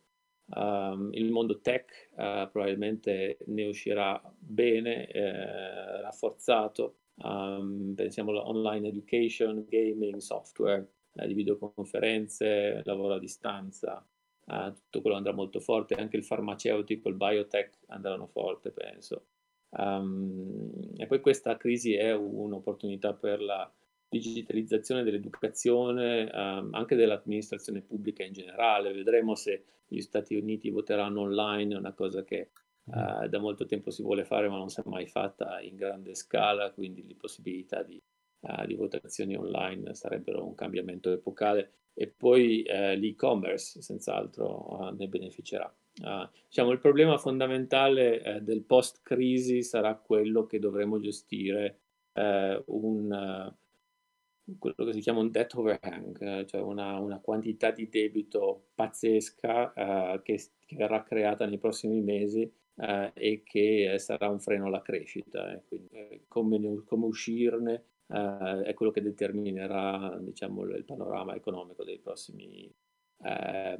[0.45, 6.97] um, il mondo tech eh, probabilmente ne uscirà bene, eh, rafforzato.
[7.15, 14.05] Um, pensiamo all'online education, gaming, software eh, di videoconferenze, lavoro a distanza,
[14.45, 19.25] eh, tutto quello andrà molto forte, anche il farmaceutico, il biotech andranno forte, penso.
[19.69, 23.71] Um, e poi questa crisi è un'opportunità per la
[24.19, 28.93] digitalizzazione dell'educazione, um, anche dell'amministrazione pubblica in generale.
[28.93, 32.49] Vedremo se gli Stati Uniti voteranno online, è una cosa che
[32.85, 36.15] uh, da molto tempo si vuole fare ma non si è mai fatta in grande
[36.15, 38.01] scala, quindi le possibilità di,
[38.41, 45.71] uh, di votazioni online sarebbero un cambiamento epocale e poi uh, l'e-commerce senz'altro ne beneficerà.
[46.01, 51.81] Uh, diciamo, il problema fondamentale eh, del post-crisi sarà quello che dovremo gestire
[52.13, 53.53] eh, un,
[54.59, 59.73] quello che si chiama un debt overhang, eh, cioè una, una, quantità di debito pazzesca
[59.75, 65.61] uh, che, che, verrà creata nei prossimi mesi e che sarà un freno alla crescita.
[65.67, 72.73] Quindi, come, come, uscirne è quello che determinerà diciamo, il panorama economico dei prossimi
[73.23, 73.77] eh,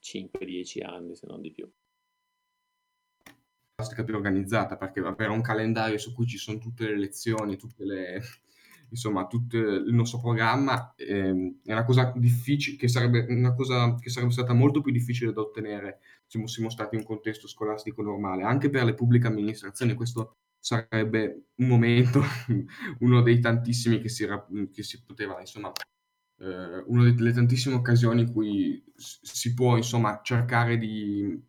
[0.00, 1.70] 5-10 anni, se non di più.
[4.04, 8.20] Più organizzata, perché avere un calendario su cui ci sono tutte le lezioni, tutte le,
[8.94, 14.08] insomma, tutto il nostro programma eh, è una cosa difficile, che sarebbe una cosa che
[14.08, 18.44] sarebbe stata molto più difficile da ottenere se fossimo stati in un contesto scolastico normale,
[18.44, 19.94] anche per le pubbliche amministrazioni.
[19.94, 22.22] Questo sarebbe un momento,
[23.00, 24.26] uno dei tantissimi che si,
[24.72, 25.72] che si poteva, insomma,
[26.38, 31.42] eh, una delle tantissime occasioni in cui si può insomma cercare di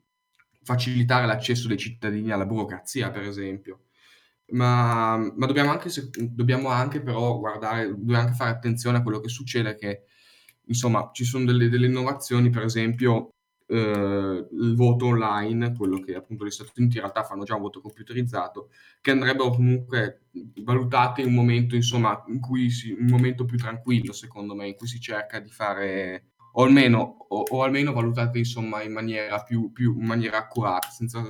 [0.63, 3.84] facilitare l'accesso dei cittadini alla burocrazia, per esempio.
[4.51, 5.89] Ma, ma dobbiamo, anche,
[6.29, 10.03] dobbiamo anche però guardare, dobbiamo anche fare attenzione a quello che succede che
[10.67, 13.29] insomma, ci sono delle, delle innovazioni, per esempio
[13.67, 17.61] eh, il voto online, quello che appunto gli Stati Uniti in realtà fanno già un
[17.61, 18.69] voto computerizzato,
[19.01, 20.27] che andrebbero comunque
[20.61, 24.75] valutate in un momento, insomma, in cui si, un momento più tranquillo, secondo me, in
[24.75, 29.71] cui si cerca di fare, o almeno, o, o almeno valutate, insomma, in maniera più,
[29.71, 31.21] più in maniera accurata, senza,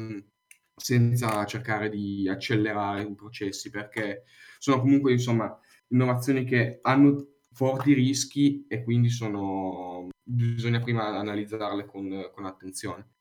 [0.76, 4.24] senza cercare di accelerare i processi, perché
[4.60, 5.58] sono comunque, insomma,
[5.90, 13.14] innovazioni che hanno forti rischi e quindi sono, bisogna prima analizzarle con, con attenzione.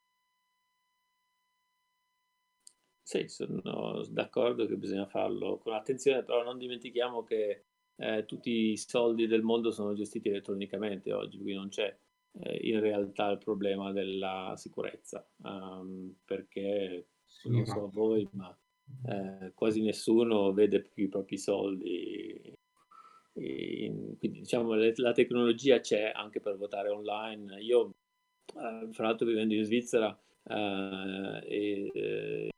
[3.06, 8.76] Sì, sono d'accordo che bisogna farlo con attenzione, però non dimentichiamo che eh, tutti i
[8.76, 11.96] soldi del mondo sono gestiti elettronicamente oggi, quindi non c'è
[12.32, 17.08] eh, in realtà il problema della sicurezza, um, perché
[17.44, 18.57] non so voi, ma
[19.07, 22.57] eh, quasi nessuno vede più i propri soldi
[23.37, 27.61] e quindi diciamo la tecnologia c'è anche per votare online.
[27.61, 27.94] Io,
[28.55, 32.49] eh, fra l'altro, vivendo in Svizzera, eh, e, eh,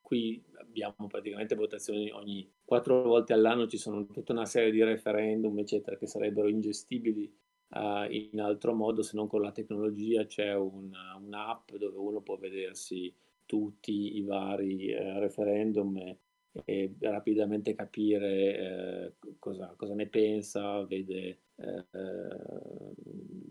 [0.00, 5.58] qui abbiamo praticamente votazioni ogni quattro volte all'anno, ci sono tutta una serie di referendum,
[5.58, 7.30] eccetera, che sarebbero ingestibili
[7.70, 10.24] uh, in altro modo se non con la tecnologia.
[10.24, 13.14] C'è una, un'app dove uno può vedersi
[13.46, 16.18] tutti i vari uh, referendum e,
[16.64, 21.84] e rapidamente capire eh, cosa, cosa, ne pensa, vede eh,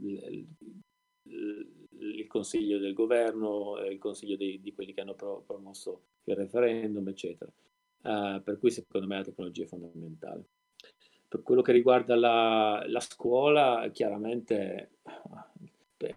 [0.01, 0.47] il,
[1.23, 7.07] il, consiglio del governo, il consiglio di, di quelli che hanno pro, promosso il referendum,
[7.07, 7.51] eccetera.
[8.03, 10.43] Uh, per cui secondo me la tecnologia è fondamentale.
[11.27, 14.91] Per quello che riguarda la, la scuola, chiaramente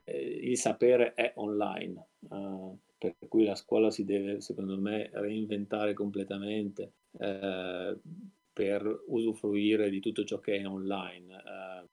[0.04, 2.06] il sapere è online.
[2.28, 7.96] Uh, per cui la scuola si deve, secondo me, reinventare completamente eh,
[8.52, 11.37] per usufruire di tutto ciò che è online.
[11.37, 11.85] Eh,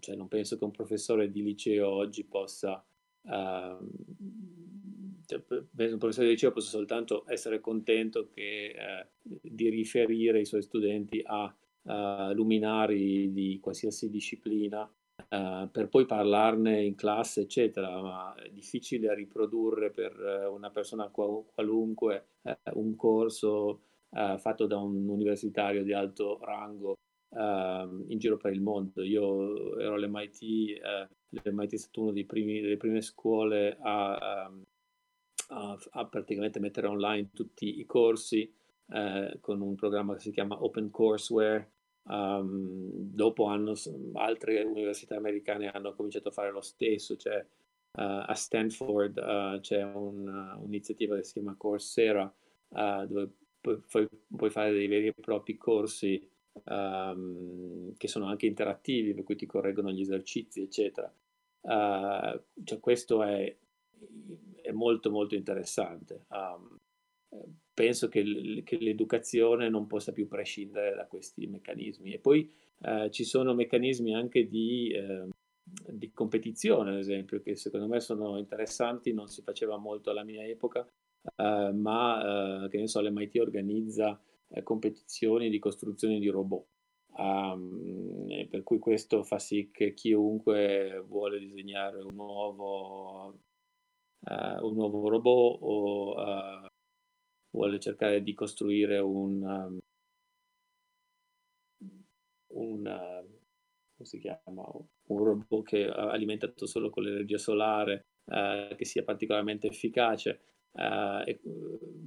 [0.00, 2.84] cioè non penso che un professore di liceo oggi possa,
[3.22, 3.78] eh, un
[5.98, 11.54] professore di liceo possa soltanto essere contento che, eh, di riferire i suoi studenti a
[12.34, 14.86] luminari di qualsiasi disciplina
[15.28, 21.08] Uh, per poi parlarne in classe, eccetera, ma è difficile riprodurre per eh, una persona
[21.08, 23.80] qual- qualunque uh, un corso
[24.10, 26.94] uh, fatto da un universitario di alto rango
[27.30, 29.02] ehm, in giro per il mondo.
[29.02, 30.80] Io ero all'MIT,
[31.28, 34.64] l'MIT è stato una delle prime scuole a, um,
[35.48, 38.52] a, a, praticamente mettere online tutti i corsi
[39.38, 41.70] con un programma che si chiama Open Courseware
[42.02, 43.74] Um, dopo hanno,
[44.14, 49.82] altre università americane hanno cominciato a fare lo stesso, cioè uh, a Stanford uh, c'è
[49.82, 52.32] un, uh, un'iniziativa che si chiama Coursera
[52.72, 56.24] dove puoi, puoi, fare dei veri e propri corsi
[56.66, 61.12] um, che sono anche interattivi, per cui ti correggono gli esercizi, eccetera.
[61.60, 63.56] cioè questo è,
[64.62, 66.26] è, molto molto interessante.
[66.28, 66.79] Um,
[67.72, 72.12] penso che, che, l'educazione non possa più prescindere da questi meccanismi.
[72.12, 72.50] E poi
[72.82, 75.28] eh, ci sono meccanismi anche di, eh,
[75.92, 80.44] di, competizione, ad esempio, che secondo me sono interessanti, non si faceva molto alla mia
[80.44, 80.86] epoca,
[81.36, 86.66] eh, ma eh, che ne so, l'MIT organizza eh, competizioni di costruzione di robot.
[87.12, 93.26] Um, per cui questo fa sì che chiunque vuole disegnare un nuovo,
[94.20, 96.68] uh, un nuovo robot o uh,
[97.50, 99.78] vuole cercare di costruire un, um,
[102.54, 103.38] un uh,
[105.08, 110.40] un robot che è alimentato solo con l'energia solare, uh, che sia particolarmente efficace.
[110.72, 111.40] Uh, e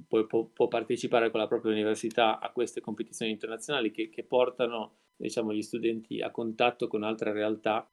[0.08, 4.96] poi può, può, partecipare con la propria università a queste competizioni internazionali che, che portano
[5.16, 7.86] diciamo, gli studenti a contatto con altre realtà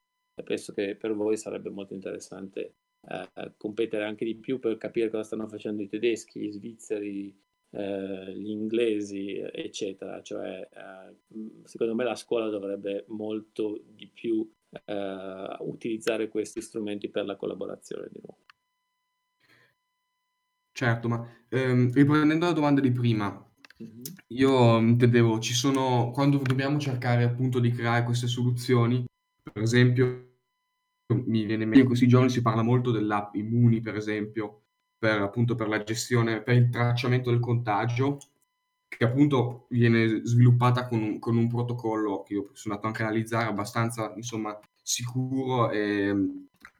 [0.43, 2.76] penso che per voi sarebbe molto interessante
[3.08, 7.36] eh, competere anche di più per capire cosa stanno facendo i tedeschi, gli svizzeri,
[7.72, 10.22] eh, gli inglesi, eccetera.
[10.22, 11.16] Cioè, eh,
[11.64, 14.47] secondo me la scuola dovrebbe molto di più
[14.86, 18.39] eh, utilizzare questi strumenti per la collaborazione di nuovo.
[20.74, 23.30] Certo, ma ehm, riprendendo la domanda di prima,
[23.84, 24.02] mm-hmm.
[24.28, 29.06] io intendevo, ci sono, quando dobbiamo cercare appunto di creare queste soluzioni,
[29.43, 30.30] per esempio,
[31.16, 34.64] mi viene meglio in questi giorni si parla molto dell'app Immuni, per esempio,
[34.97, 38.18] per, appunto, per la gestione, per il tracciamento del contagio,
[38.88, 43.07] che appunto viene sviluppata con un, con un protocollo che io sono andato anche a
[43.07, 46.14] analizzare abbastanza, insomma, sicuro e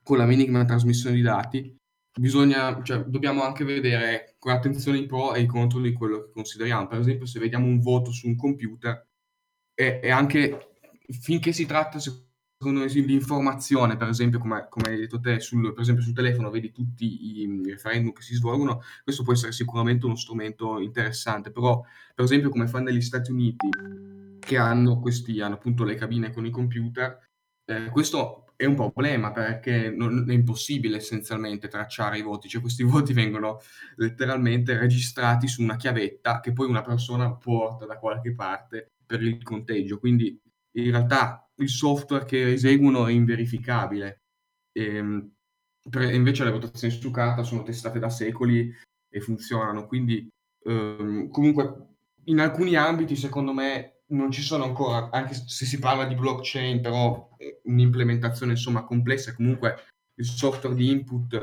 [0.03, 1.75] con la minima trasmissione di dati.
[2.19, 6.32] Bisogna, cioè, dobbiamo anche vedere con attenzione i pro e i contro di quello che
[6.32, 6.88] consideriamo.
[6.88, 9.07] Per esempio, se vediamo un voto su un computer,
[9.73, 10.75] e, e anche
[11.07, 12.30] finché si tratta, secondo
[12.70, 16.49] me sì, l'informazione, per esempio, come, come hai detto te, sul, per esempio sul telefono
[16.49, 21.82] vedi tutti i referendum che si svolgono, questo può essere sicuramente uno strumento interessante, però
[22.14, 23.70] per esempio come fanno negli Stati Uniti,
[24.39, 27.20] che hanno, questi, hanno appunto le cabine con i computer,
[27.66, 32.84] eh, questo è un problema perché non, è impossibile essenzialmente tracciare i voti, cioè questi
[32.86, 33.59] voti vengono
[33.95, 39.41] letteralmente registrati su una chiavetta che poi una persona porta da qualche parte per il
[39.41, 40.39] conteggio, quindi
[40.78, 44.22] in realtà il software che eseguono è inverificabile.
[44.72, 45.32] E, ehm,
[45.89, 48.74] per, invece le votazioni su carta sono testate da secoli
[49.09, 50.28] e funzionano, quindi
[50.65, 51.88] ehm, comunque
[52.26, 56.82] in alcuni ambiti secondo me non ci sono ancora, anche se si parla di blockchain,
[56.82, 57.30] però
[57.63, 61.36] un'implementazione insomma complessa, comunque il software di input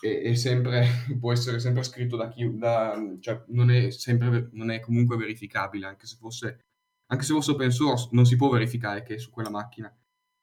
[0.00, 0.86] è, è sempre,
[1.20, 5.86] può essere sempre scritto da chi, da, cioè non è, sempre, non è comunque verificabile,
[5.86, 6.64] anche se fosse
[7.12, 9.94] anche se fosse open source, non si può verificare che è su quella macchina.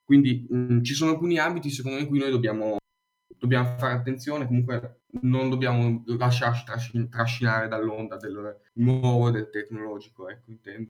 [0.04, 2.78] Quindi mh, ci sono alcuni ambiti, secondo me, in cui noi dobbiamo,
[3.38, 10.52] dobbiamo fare attenzione, comunque non dobbiamo lasciarci trascin- trascinare dall'onda del nuovo del tecnologico, ecco,
[10.52, 10.88] intendo.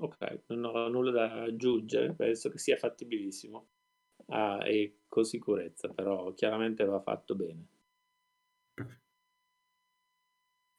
[0.00, 3.68] Ok, non ho nulla da aggiungere, penso che sia fattibilissimo
[4.28, 7.66] ah, e con sicurezza, però chiaramente va fatto bene.
[8.74, 9.02] Perfetto.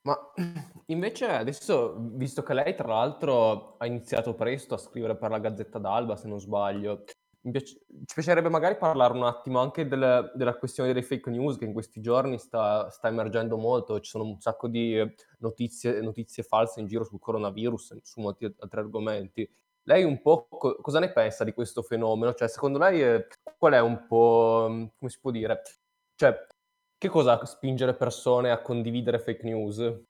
[0.10, 0.32] Ma
[0.88, 5.78] invece adesso, visto che lei tra l'altro ha iniziato presto a scrivere per la Gazzetta
[5.78, 7.04] d'Alba, se non sbaglio,
[7.52, 11.66] piace- ci piacerebbe magari parlare un attimo anche del- della questione delle fake news che
[11.66, 14.98] in questi giorni sta, sta emergendo molto, ci sono un sacco di
[15.40, 19.48] notizie, notizie false in giro sul coronavirus, e su molti altri argomenti.
[19.84, 22.34] Lei un po' co- cosa ne pensa di questo fenomeno?
[22.34, 24.66] Cioè, secondo lei eh, qual è un po',
[24.98, 25.62] come si può dire?
[26.16, 26.36] Cioè,
[27.00, 30.04] che cosa spinge le persone a condividere fake news?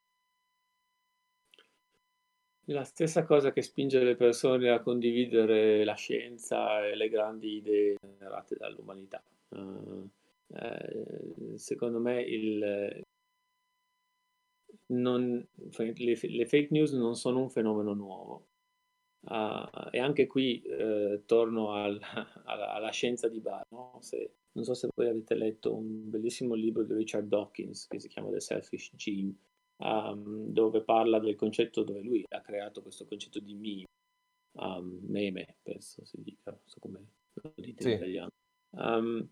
[2.66, 7.96] La stessa cosa che spinge le persone a condividere la scienza e le grandi idee
[8.02, 9.24] generate dall'umanità.
[9.50, 10.10] Uh,
[10.48, 13.04] eh, secondo me il,
[14.88, 18.48] non, le, le, fake news non sono un fenomeno nuovo.
[19.22, 22.00] Uh, e anche qui uh, torno al,
[22.46, 23.66] alla, alla, scienza di base.
[23.70, 23.98] No?
[24.02, 28.08] Se, non so se voi avete letto un bellissimo libro di Richard Dawkins che si
[28.08, 29.34] chiama The Selfish Gene,
[29.78, 33.86] um, dove parla del concetto, dove lui ha creato questo concetto di meme,
[34.54, 37.00] um, meme, penso si dica, non so come
[37.34, 37.90] lo dite sì.
[37.90, 38.30] in italiano.
[38.72, 39.30] Um,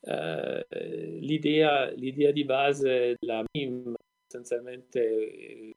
[0.00, 0.76] uh,
[1.20, 3.94] l'idea, l'idea, di base della meme
[4.26, 5.74] essenzialmente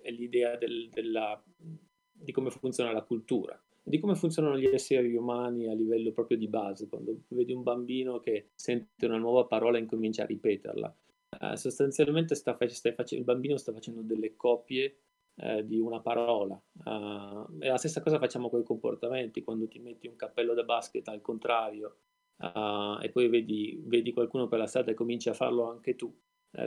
[0.00, 5.68] è l'idea del, della, di come funziona la cultura di come funzionano gli esseri umani
[5.68, 9.80] a livello proprio di base, quando vedi un bambino che sente una nuova parola e
[9.80, 10.96] incomincia a ripeterla.
[11.40, 14.98] Uh, sostanzialmente sta, sta face- il bambino sta facendo delle copie
[15.36, 16.60] uh, di una parola.
[16.84, 20.64] Uh, e la stessa cosa facciamo con i comportamenti, quando ti metti un cappello da
[20.64, 21.96] basket al contrario
[22.42, 26.12] e poi vedi, vedi, qualcuno per la strada e cominci a farlo anche tu,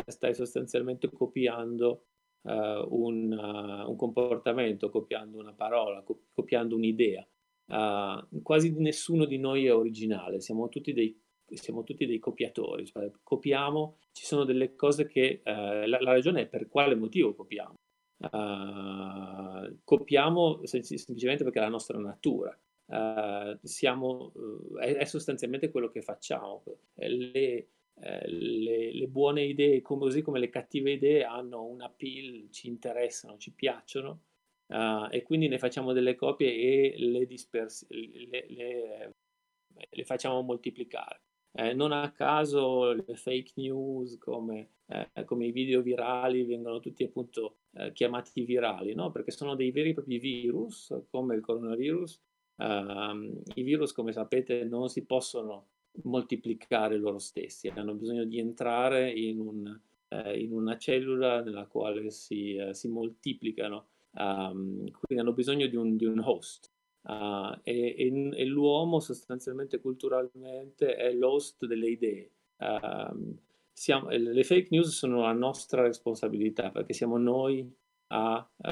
[0.06, 2.06] stai sostanzialmente copiando
[2.46, 7.28] uh, un, uh, un, comportamento, copiando una parola, co- copiando un'idea.
[7.68, 13.12] Uh, quasi nessuno di noi è originale, siamo tutti dei, siamo tutti dei copiatori, cioè,
[13.24, 17.76] copiamo, ci sono delle cose che la, la, ragione è per quale motivo copiamo.
[19.84, 22.56] copiamo semplicemente perché è la nostra natura.
[23.64, 24.32] siamo,
[24.80, 26.64] è, è, sostanzialmente quello che facciamo.
[26.96, 27.68] Le,
[28.02, 32.68] eh, le, le, buone idee, come, così come le cattive idee, hanno un appeal, ci
[32.68, 34.22] interessano, ci piacciono
[34.68, 39.16] uh, e quindi ne facciamo delle copie e le, dispers- le, le,
[39.90, 41.22] le facciamo moltiplicare.
[41.58, 47.06] Eh, non a caso le fake news come, eh, come, i video virali vengono tutti
[47.06, 49.10] appunto eh, chiamati virali, no?
[49.10, 52.22] perché sono dei veri e propri virus come il coronavirus.
[52.58, 55.68] Uh, I virus, come sapete, non si possono
[56.04, 59.80] moltiplicare loro stessi, hanno bisogno di entrare in, un,
[60.10, 65.76] eh, in una cellula nella quale si, eh, si moltiplicano, um, quindi hanno bisogno di
[65.76, 66.72] un, di un host.
[67.02, 72.32] Uh, e, e, e, l'uomo sostanzialmente culturalmente è l'host delle idee.
[72.58, 73.38] Uh,
[73.72, 77.72] siamo, le fake news sono la nostra responsabilità perché siamo noi
[78.08, 78.70] a, uh,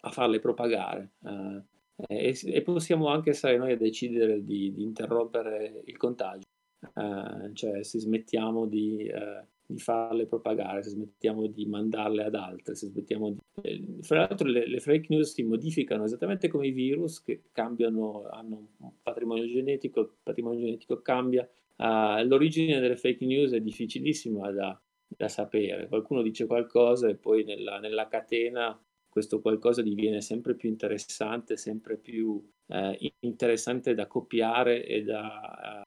[0.00, 1.12] a farle propagare.
[1.18, 1.62] Uh,
[2.06, 6.46] e, e, possiamo anche essere noi a decidere di, di interrompere il contagio,
[6.94, 12.76] eh, cioè se smettiamo di, eh, di, farle propagare, se smettiamo di mandarle ad altre,
[12.76, 13.38] se smettiamo di...
[13.62, 18.28] Eh, fra l'altro le, le, fake news si modificano esattamente come i virus che cambiano,
[18.30, 21.48] hanno un patrimonio genetico, il patrimonio genetico cambia.
[21.78, 27.44] Uh, l'origine delle fake news è difficilissima da, da sapere, qualcuno dice qualcosa e poi
[27.44, 34.84] nella, nella catena questo qualcosa diviene sempre più interessante, sempre più eh, interessante da copiare
[34.84, 35.82] e da,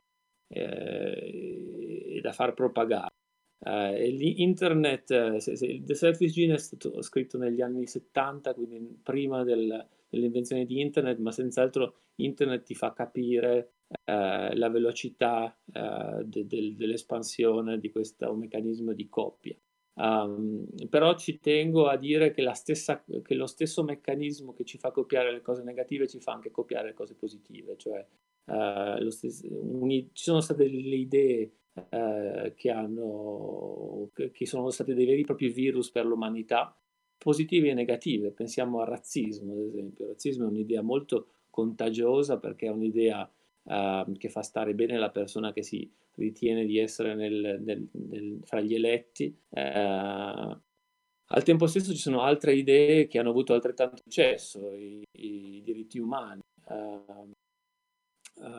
[0.48, 3.10] eh, e da far propagare.
[3.64, 9.00] Uh, internet, uh, se, se, The Selfish Gene è stato scritto negli anni 70, quindi
[9.04, 16.48] prima del, dell'invenzione di internet, ma senz'altro internet ti fa capire uh, la velocità de,
[16.48, 19.56] de, dell'espansione di questo meccanismo di coppia.
[20.02, 24.90] Um, però ci tengo a dire che, stessa, che, lo stesso meccanismo che ci fa
[24.90, 28.04] copiare le cose negative ci fa anche copiare le cose positive, cioè
[29.12, 31.52] stesso, un, ci sono state delle idee
[31.90, 36.76] eh, che, hanno, che sono stati dei veri e propri virus per l'umanità,
[37.20, 38.32] positive e negative.
[38.32, 40.06] Pensiamo al razzismo, ad esempio.
[40.06, 43.30] Il razzismo è un'idea molto contagiosa perché è un'idea
[43.64, 48.40] eh, che fa stare bene la persona che si ritiene di essere nel, nel, nel,
[48.44, 49.36] fra gli eletti.
[49.50, 50.60] Eh,
[51.34, 55.98] al tempo stesso ci sono altre idee che hanno avuto altrettanto successo, i, i diritti
[55.98, 57.30] umani, uh,
[58.36, 58.52] uh,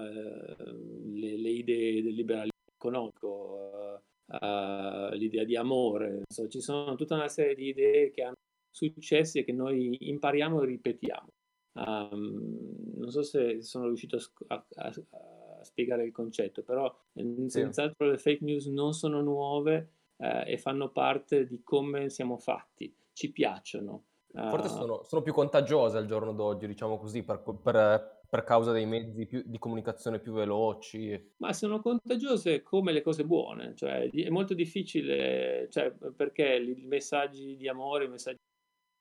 [1.12, 7.28] le, le, idee del liberalismo economico, uh, l'idea di amore, so, ci sono tutta una
[7.28, 8.36] serie di idee che hanno
[8.70, 11.28] successi e che noi impariamo e ripetiamo.
[11.74, 14.18] Um, non so se sono riuscito
[14.48, 17.48] a, a, a spiegare il concetto, però sì.
[17.48, 22.94] senz'altro le fake news non sono nuove uh, e fanno parte di come siamo fatti,
[23.12, 24.04] ci piacciono.
[24.34, 28.86] Forse sono, sono, più contagiose al giorno d'oggi, diciamo così, per, per per causa dei
[28.86, 31.32] mezzi più, di comunicazione più veloci.
[31.36, 37.56] Ma sono contagiose come le cose buone, cioè è molto difficile, cioè, perché i messaggi
[37.56, 38.40] di amore, i messaggi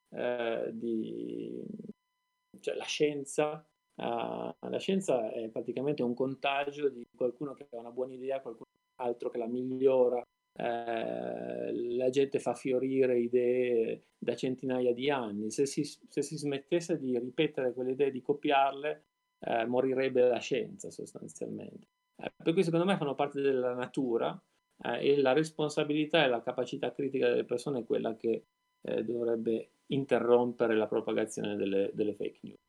[0.09, 1.63] eh, di...
[2.59, 7.91] cioè la scienza, uh, la scienza è praticamente un contagio di qualcuno che ha una
[7.91, 8.65] buona idea, qualcun
[8.97, 10.21] altro che la migliora,
[10.53, 15.49] eh, la gente fa fiorire idee da centinaia di anni.
[15.49, 19.03] Se si, se si, smettesse di ripetere quelle idee, di copiarle,
[19.39, 21.87] eh, morirebbe la scienza sostanzialmente.
[22.15, 24.39] Eh, per cui secondo me fanno parte della natura
[24.83, 28.45] eh, e la responsabilità e la capacità critica delle persone è quella che
[28.81, 32.59] eh, dovrebbe interrompere la propagazione delle, delle fake news.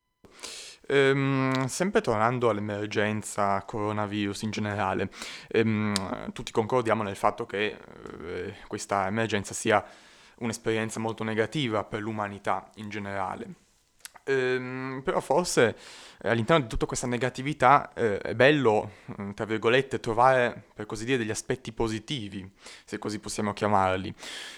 [0.85, 5.09] Um, sempre tornando all'emergenza coronavirus in generale,
[5.53, 5.93] um,
[6.33, 9.83] tutti concordiamo nel fatto che uh, questa emergenza sia
[10.39, 13.53] un'esperienza molto negativa per l'umanità in generale.
[14.25, 15.75] Um, però forse
[16.25, 21.03] eh, all'interno di tutta questa negatività eh, è bello, mm, tra virgolette, trovare, per così
[21.03, 22.49] dire, degli aspetti positivi,
[22.85, 24.13] se così possiamo chiamarli.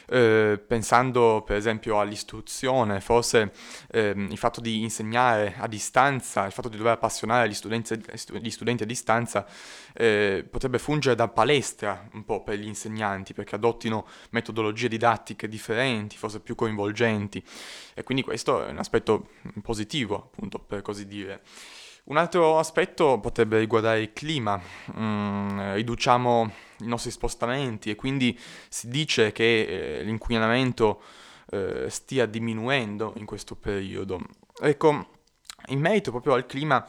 [0.07, 3.51] Eh, pensando per esempio all'istruzione, forse
[3.89, 7.99] ehm, il fatto di insegnare a distanza, il fatto di dover appassionare gli studenti,
[8.39, 9.47] gli studenti a distanza,
[9.93, 16.15] eh, potrebbe fungere da palestra un po' per gli insegnanti, perché adottino metodologie didattiche differenti,
[16.15, 17.43] forse più coinvolgenti.
[17.95, 19.29] E quindi questo è un aspetto
[19.61, 21.41] positivo, appunto, per così dire.
[22.05, 24.61] Un altro aspetto potrebbe riguardare il clima,
[24.95, 28.37] mm, riduciamo i nostri spostamenti e quindi
[28.69, 31.01] si dice che eh, l'inquinamento
[31.49, 34.19] eh, stia diminuendo in questo periodo.
[34.61, 35.07] Ecco,
[35.67, 36.87] in merito proprio al clima,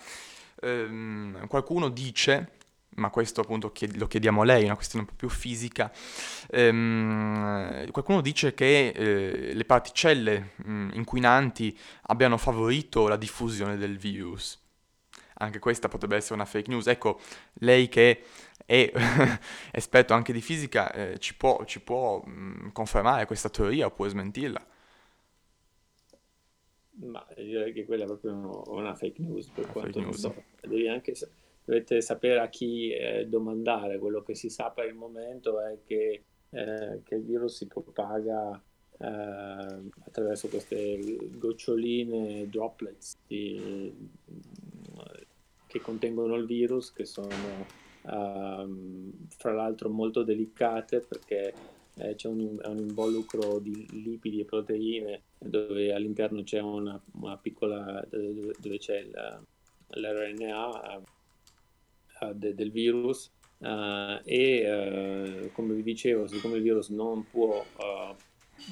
[0.61, 2.51] ehm, qualcuno dice,
[2.97, 5.93] ma questo appunto chied- lo chiediamo a lei, è una questione un po' più fisica,
[6.51, 13.97] ehm, qualcuno dice che eh, le particelle mh, mm, inquinanti abbiano favorito la diffusione del
[13.97, 14.65] virus
[15.39, 16.87] anche questa potrebbe essere una fake news.
[16.87, 17.21] Ecco,
[17.55, 18.23] lei che
[18.65, 18.93] è
[19.73, 24.11] esperto anche di fisica, eh, ci può, ci può mh, mm, confermare questa teoria oppure
[24.11, 24.67] smentirla?
[26.99, 30.19] Ma direi che quella è proprio una fake news per una quanto news.
[30.19, 30.35] so.
[30.63, 31.15] Devi anche,
[31.67, 33.99] dovete sapere a chi eh, domandare.
[33.99, 38.63] Quello che si sa per il momento è che, eh, che il virus si propaga
[38.99, 39.07] eh,
[40.05, 43.93] attraverso queste goccioline, droplets di,
[45.67, 47.67] che contengono il virus, che sono
[48.03, 51.53] um, fra l'altro molto delicate perché
[51.97, 58.07] eh, c'è un, un, involucro di lipidi e proteine dove all'interno c'è una, una piccola,
[58.09, 59.05] dove, dove c'è
[59.89, 61.03] l'RNA
[62.35, 67.65] de, del virus uh, e uh, come vi dicevo, siccome il virus non può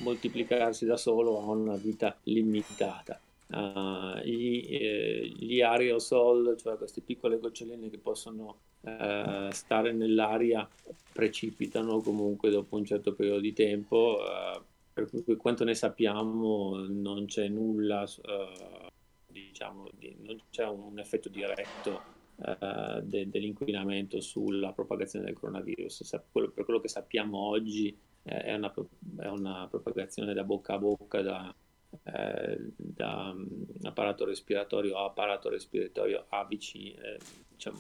[0.01, 3.21] moltiplicarsi da solo, ha una vita limitata.
[3.47, 10.69] Uh, gli, eh, gli, aerosol, cioè queste piccole goccioline che possono uh, stare nell'aria,
[11.13, 14.19] precipitano comunque dopo un certo periodo di tempo.
[14.19, 18.09] Uh, per cui quanto ne sappiamo non c'è nulla,
[19.27, 26.21] diciamo, di, non c'è un effetto diretto de, dell'inquinamento sulla propagazione del coronavirus.
[26.33, 28.73] Per quello che sappiamo oggi è una,
[29.19, 31.55] è una propagazione da bocca a bocca da,
[32.05, 37.19] eh, da um, apparato respiratorio a apparato respiratorio a vicino, eh,
[37.51, 37.79] diciamo,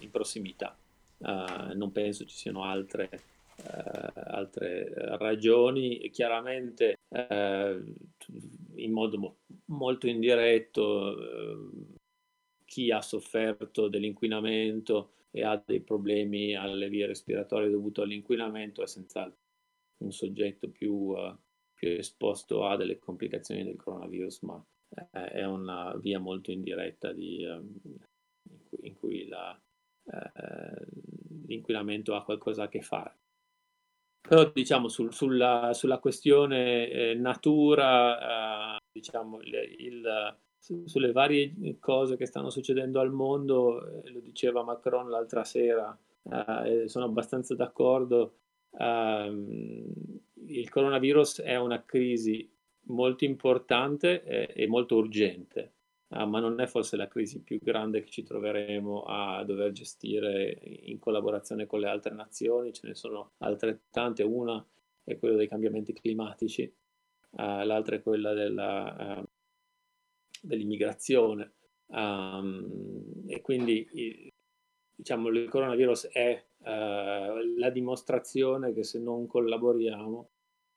[0.00, 0.76] in prossimità.
[1.18, 3.08] Uh, non penso ci siano altre,
[3.56, 6.10] uh, altre ragioni.
[6.10, 7.94] Chiaramente uh,
[8.76, 9.36] in modo mo-
[9.66, 11.93] molto indiretto
[12.64, 19.42] chi ha sofferto dell'inquinamento e ha dei problemi alle vie respiratorie dovuto all'inquinamento è senz'altro
[19.98, 21.14] un soggetto più,
[21.72, 24.64] più esposto a delle complicazioni del coronavirus, ma
[25.10, 30.86] è una via molto indiretta di, in cui, in cui eh,
[31.46, 33.18] l'inquinamento ha qualcosa a che fare.
[34.20, 41.76] Però diciamo sul, sulla, sulla, questione eh, natura, eh, diciamo il, il, su, sulle varie
[41.78, 45.96] cose che stanno succedendo al mondo, eh, lo diceva Macron l'altra sera,
[46.64, 48.36] eh, sono abbastanza d'accordo,
[48.78, 49.92] ehm,
[50.46, 52.50] il coronavirus è una crisi
[52.86, 55.72] molto importante e molto urgente
[56.08, 60.58] uh, ma non è forse la crisi più grande che ci troveremo a dover gestire
[60.62, 64.64] in collaborazione con le altre nazioni, ce ne sono altrettante, una
[65.02, 69.33] è quella dei cambiamenti climatici, uh, l'altra è quella della, uh,
[70.44, 71.52] dell'immigrazione
[71.86, 74.32] um, e quindi
[74.94, 80.30] diciamo il coronavirus è la dimostrazione che se non collaboriamo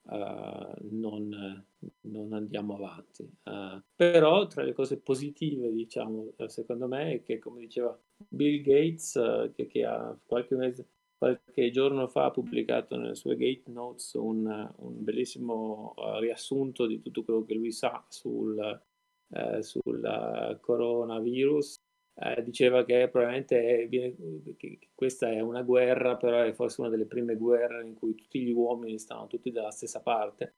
[0.08, 1.64] uh, non,
[2.02, 3.28] non, andiamo avanti.
[3.44, 7.98] Uh, però tra le cose positive, diciamo, secondo me, è che, come diceva
[8.28, 13.36] Bill Gates, uh, che, che, ha qualche mese, qualche giorno fa ha pubblicato nelle sue
[13.36, 14.46] Gate Notes un,
[14.76, 18.56] un bellissimo riassunto di tutto quello che lui sa sul,
[19.60, 21.76] sul coronavirus
[22.20, 23.88] eh, diceva che probabilmente è,
[24.56, 28.40] che questa è una guerra, però è forse una delle prime guerre in cui tutti
[28.40, 30.54] gli uomini stanno tutti dalla stessa parte.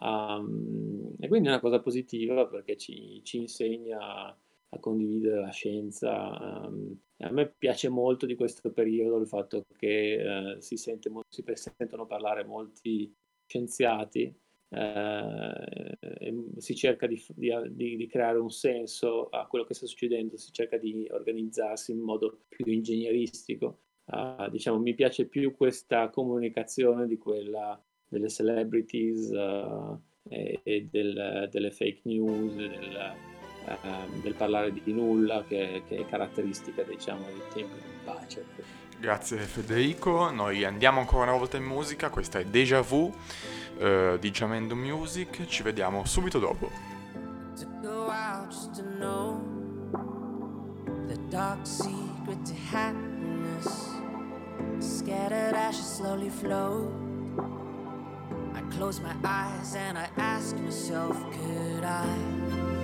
[0.00, 6.64] Um, e quindi è una cosa positiva perché ci, ci insegna a condividere la scienza.
[6.66, 11.44] Um, a me piace molto di questo periodo il fatto che uh, si, sente, si
[11.54, 13.14] sentono parlare molti
[13.46, 14.34] scienziati
[14.74, 20.52] eh, si cerca di, di, di, creare un senso a quello che sta succedendo, si
[20.52, 23.80] cerca di organizzarsi in modo più ingegneristico.
[24.06, 29.98] Uh, diciamo, mi piace più questa comunicazione di quella delle celebrities uh,
[30.28, 33.14] e, e del, delle fake news, del,
[33.66, 38.44] uh, del, parlare di nulla che, che è caratteristica diciamo, dei tempi di pace.
[38.98, 43.12] Grazie Federico, noi andiamo ancora una volta in musica, questa è Deja Vu
[43.78, 46.70] uh, di Jamendo Music, ci vediamo subito dopo.
[54.80, 56.90] Scattered ashes slowly flow.
[58.54, 62.83] I close my eyes and I ask myself, could I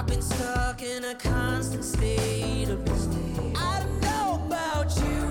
[0.00, 2.82] I've been stuck in a constant state of
[3.54, 5.26] I don't know about you,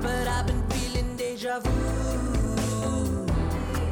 [0.00, 3.26] but I've been feeling deja vu.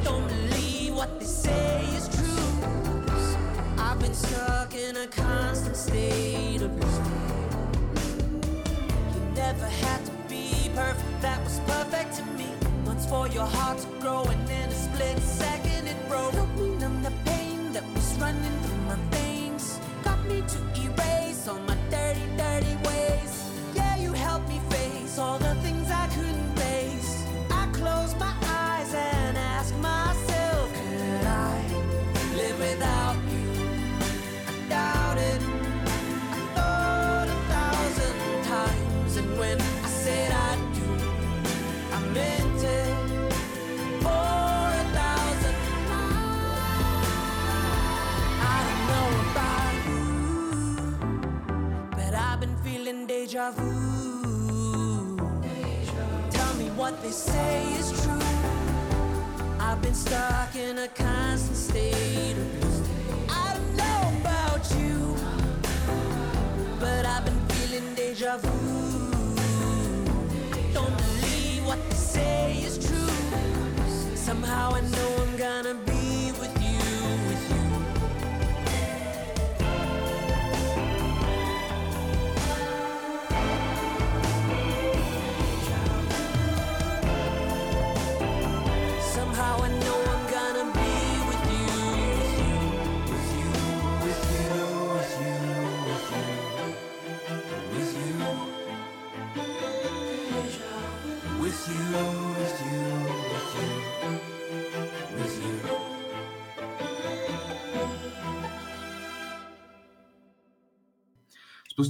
[0.05, 2.49] Don't believe what they say is true.
[3.77, 7.05] I've been stuck in a constant state of mistake.
[9.13, 9.69] You never
[10.07, 12.47] to be perfect, that was perfect to me.
[12.87, 16.33] Once for your heart to grow, and in a split second it broke.
[16.33, 17.11] Help me numb the
[18.25, 19.79] running through my veins.
[20.03, 23.33] Got me to erase all my dirty, dirty ways.
[23.75, 27.13] Yeah, you helped me face all the things I couldn't face.
[27.51, 30.24] I close my eyes and ask myself,
[53.35, 55.17] deja vu.
[56.31, 58.21] Tell me what they say is true.
[59.59, 63.27] I've been stuck in a constant state of blue.
[63.29, 65.17] I don't know about you,
[66.79, 69.11] but I've been feeling deja vu.
[70.73, 74.15] Don't believe what they say is true.
[74.15, 75.94] Somehow I know I'm gonna be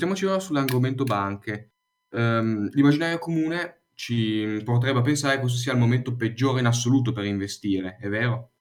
[0.04, 1.72] Spostiamoci ora sull'argomento banche.
[2.10, 7.12] Ehm, l'immaginario comune ci porterebbe a pensare che questo sia il momento peggiore in assoluto
[7.12, 8.52] per investire, è vero?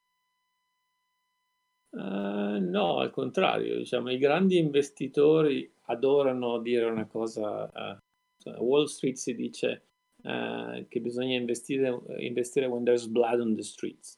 [1.91, 7.99] Eh, no, al contrario, diciamo, i grandi investitori adorano dire una cosa, a
[8.59, 9.87] Wall Street si dice
[10.23, 14.17] eh, che bisogna investire, investire when there's blood on the streets,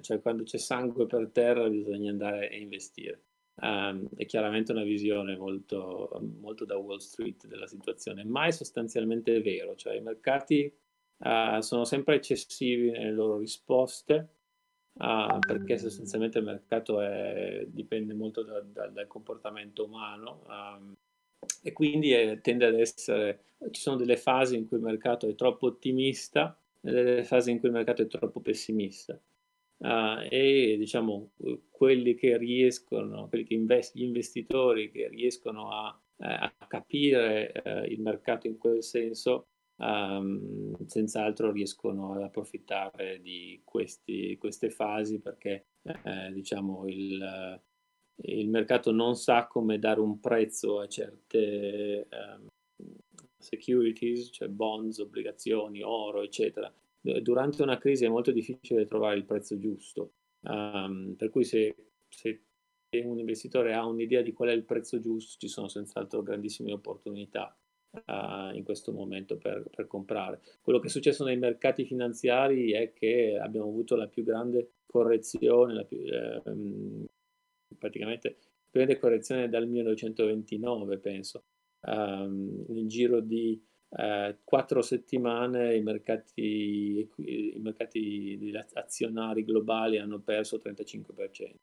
[0.00, 3.25] cioè quando c'è sangue per terra bisogna andare a investire.
[3.58, 9.40] Um, è chiaramente una visione molto, molto, da Wall Street della situazione, ma è sostanzialmente
[9.40, 10.70] vero, cioè i mercati
[11.18, 14.28] uh, sono sempre eccessivi nelle loro risposte
[14.98, 20.94] uh, perché sostanzialmente il mercato è, dipende molto da, da, dal comportamento umano um,
[21.62, 23.40] e quindi è, tende ad essere,
[23.70, 27.58] ci sono delle fasi in cui il mercato è troppo ottimista e delle fasi in
[27.58, 29.18] cui il mercato è troppo pessimista.
[29.78, 31.32] Uh, e diciamo
[31.70, 37.86] quelli che riescono, quelli che invest- gli investitori che riescono a, eh, a capire eh,
[37.88, 45.66] il mercato in quel senso, um, senz'altro riescono ad approfittare di questi, queste fasi perché
[45.82, 47.60] eh, diciamo il,
[48.22, 52.46] il, mercato non sa come dare un prezzo a certe um,
[53.36, 56.72] securities, cioè bonds, obbligazioni, oro, eccetera
[57.20, 61.74] durante una crisi è molto difficile trovare il prezzo giusto, um, per cui se,
[62.08, 62.42] se,
[63.04, 67.56] un investitore ha un'idea di qual è il prezzo giusto, ci sono senz'altro grandissime opportunità
[67.90, 70.40] uh, in questo momento per, per, comprare.
[70.62, 75.84] Quello che è successo nei mercati finanziari è che abbiamo avuto la più grande correzione,
[75.84, 76.42] più, eh,
[77.76, 81.44] praticamente la più grande correzione dal 1929, penso,
[81.82, 90.56] um, nel giro di eh, quattro settimane i mercati, i mercati azionari globali hanno perso
[90.56, 91.54] il 35%.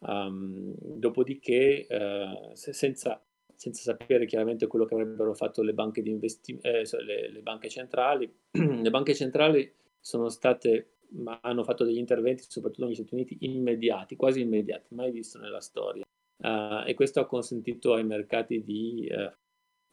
[0.00, 3.20] Um, dopodiché, eh, senza,
[3.52, 8.32] senza, sapere chiaramente quello che avrebbero fatto le banche, investi- eh, le, le banche centrali,
[8.52, 14.14] le banche centrali sono state, ma hanno fatto degli interventi, soprattutto negli Stati Uniti, immediati,
[14.14, 16.04] quasi immediati, mai visto nella storia.
[16.40, 19.28] Uh, e questo ha consentito ai mercati di uh,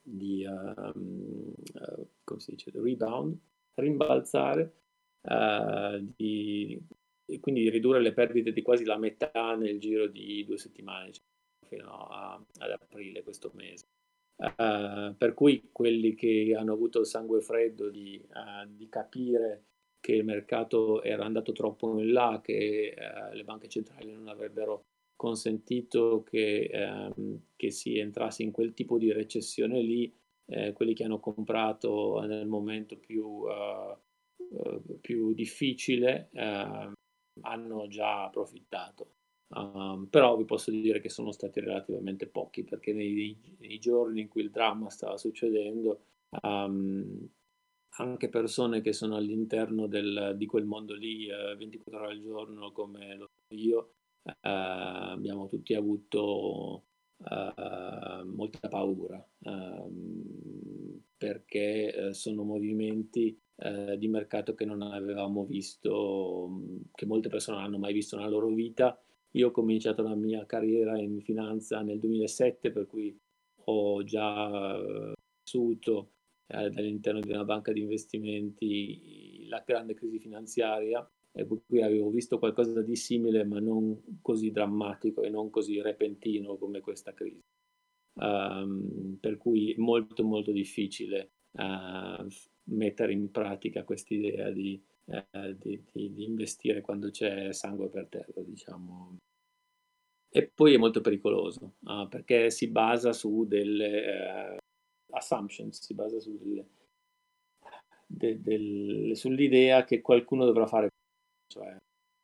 [0.06, 3.38] di um, uh, come si dice, rebound,
[3.74, 4.74] rimbalzare,
[5.22, 6.80] uh, di,
[7.26, 11.24] e quindi ridurre le perdite di quasi la metà nel giro di due settimane, cioè
[11.68, 13.88] fino a, ad aprile questo mese.
[14.38, 19.64] Uh, per cui quelli che hanno avuto il sangue freddo di, uh, di, capire
[20.02, 24.88] che il mercato era andato troppo in là, che uh, le banche centrali non avrebbero
[25.16, 30.14] consentito che, ehm, che, si entrasse in quel tipo di recessione lì,
[30.48, 33.98] eh, quelli che hanno comprato nel momento più, uh,
[34.38, 36.92] uh, più difficile uh,
[37.42, 39.14] hanno già approfittato.
[39.48, 44.28] Um, però vi posso dire che sono stati relativamente pochi perché nei, nei giorni in
[44.28, 46.06] cui il dramma stava succedendo
[46.42, 47.30] um,
[47.98, 53.16] anche persone che sono all'interno del, di quel mondo lì 24 ore al giorno come
[53.16, 53.95] lo so io
[54.26, 56.86] eh, abbiamo tutti avuto
[57.18, 66.60] eh, molta paura ehm, perché eh, sono movimenti di mercato che non avevamo visto,
[66.94, 69.02] che molte persone non hanno mai visto nella loro vita.
[69.32, 73.18] Io ho cominciato la mia carriera in finanza nel 2007, per cui
[73.68, 74.78] ho già
[75.42, 76.16] vissuto
[76.48, 82.40] all'interno di una banca di investimenti la grande crisi finanziaria e per cui avevo visto
[82.40, 87.44] qualcosa di simile ma non così drammatico e non così repentino come questa crisi.
[88.18, 92.26] Um, per cui è molto molto difficile uh,
[92.70, 98.42] mettere in pratica quest'idea di, uh, di, di, di, investire quando c'è sangue per terra,
[98.42, 99.18] diciamo.
[100.30, 104.58] E poi è molto pericoloso uh, perché si basa su delle
[105.12, 106.66] assumptions, si basa su delle,
[108.08, 110.90] de, de, sull'idea che qualcuno dovrà fare
[111.56, 111.78] cioè,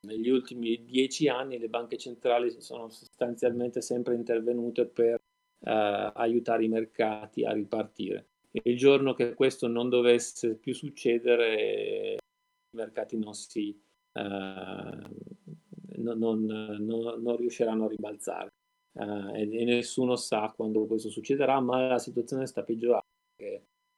[0.08, 5.16] negli ultimi dieci anni le banche centrali sono sostanzialmente sempre intervenute per
[5.60, 8.28] eh, aiutare i mercati a ripartire.
[8.52, 13.80] Il giorno che questo non dovesse più succedere, i mercati non si
[14.14, 14.22] eh,
[15.98, 18.50] non, non, non, riusciranno a ribalzare.
[18.94, 23.06] Eh, e, e, nessuno sa quando questo succederà, ma la situazione sta peggiorando.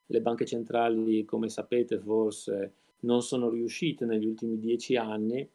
[0.05, 5.47] Le banche centrali, come sapete, forse non sono riuscite negli ultimi dieci anni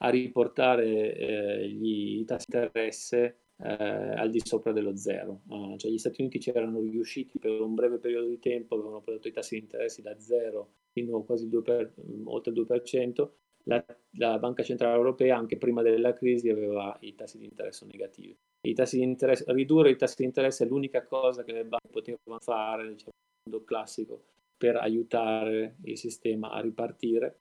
[0.00, 5.40] a riportare eh, gli, i tassi di interesse eh, al di sopra dello zero.
[5.48, 9.28] Uh, cioè gli Stati Uniti c'erano riusciti per un breve periodo di tempo, avevano prodotto
[9.28, 11.94] i tassi di interessi da zero fino a quasi il 2 per,
[12.24, 13.28] oltre il 2%,
[13.64, 18.36] la, la, Banca Centrale Europea anche prima della crisi aveva i tassi di interesse negativi.
[18.62, 21.88] I tassi di interesse, ridurre i tassi di interesse è l'unica cosa che le banche
[21.90, 24.22] potevano fare, diciamo, nel mondo classico,
[24.58, 27.38] per aiutare il sistema a ripartire.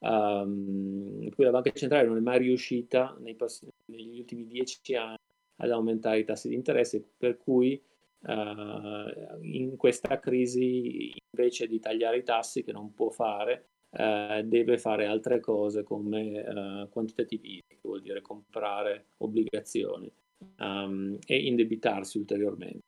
[0.00, 5.16] Um, la Banca Centrale non è mai riuscita prossimi, negli ultimi dieci anni
[5.56, 7.82] ad aumentare i tassi di interesse, per cui
[8.20, 14.78] uh, in questa crisi invece di tagliare i tassi, che non può fare, uh, deve
[14.78, 20.12] fare altre cose come uh, quantitative easing, che vuol dire comprare obbligazioni
[20.58, 22.86] um, e indebitarsi ulteriormente.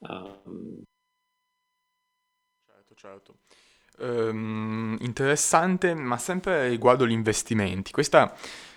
[0.00, 0.82] Um,
[2.94, 3.34] certo, certo.
[3.98, 7.92] Um, interessante, ma sempre riguardo gli investimenti.
[7.92, 8.34] Questa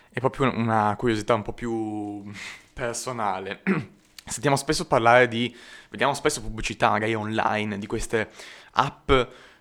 [0.09, 2.29] è proprio una curiosità un po' più
[2.73, 3.61] personale.
[4.25, 5.55] Sentiamo spesso parlare di,
[5.89, 8.29] vediamo spesso pubblicità magari online di queste
[8.73, 9.11] app,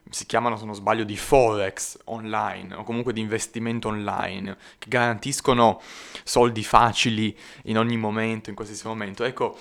[0.09, 5.80] si chiamano se non sbaglio di forex online o comunque di investimento online, che garantiscono
[6.24, 9.24] soldi facili in ogni momento, in qualsiasi momento.
[9.24, 9.57] Ecco,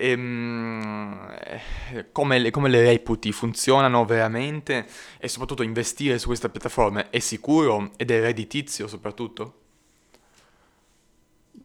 [0.00, 1.36] ehm,
[2.12, 3.32] come, le, come le reputi?
[3.32, 4.86] Funzionano veramente?
[5.18, 9.54] E soprattutto investire su queste piattaforme è sicuro ed è redditizio soprattutto?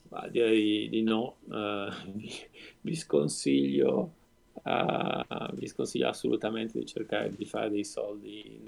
[0.09, 1.91] Ma direi di no, uh,
[2.81, 4.13] vi, sconsiglio,
[4.53, 8.65] uh, vi, sconsiglio, assolutamente di cercare di fare dei soldi in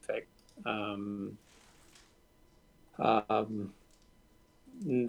[0.00, 0.28] effect.
[0.62, 1.36] Um,
[2.96, 3.72] um,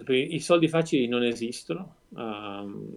[0.08, 2.92] I soldi facili non esistono, um,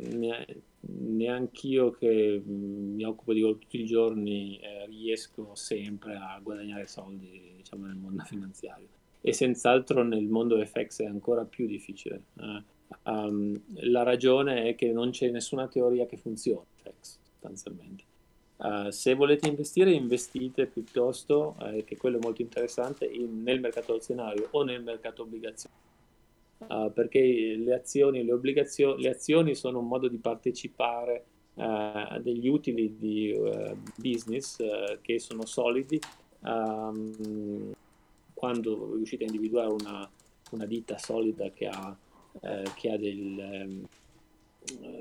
[0.88, 6.88] neanche io che mi occupo di quello tutti i giorni eh, riesco sempre a guadagnare
[6.88, 8.88] soldi diciamo, nel mondo finanziario
[9.28, 12.26] e senz'altro nel mondo FX è ancora più difficile.
[12.36, 12.62] Uh,
[13.10, 18.04] um, la ragione è che non c'è nessuna teoria che funzioni FX sostanzialmente.
[18.58, 23.96] Uh, se volete investire, investite piuttosto, eh, che quello è molto interessante, in, nel mercato
[23.96, 25.76] azionario o nel mercato obbligazioni.
[26.58, 27.20] Uh, perché
[27.58, 31.26] le azioni, le, obbligazio- le azioni sono un modo di partecipare
[31.58, 33.34] a degli utili di
[33.96, 34.58] business
[35.00, 35.98] che sono solidi
[36.42, 37.74] um,
[38.36, 40.08] quando riuscite a individuare una,
[40.52, 41.98] una ditta solida che ha,
[42.42, 43.88] eh, che, ha del, ehm,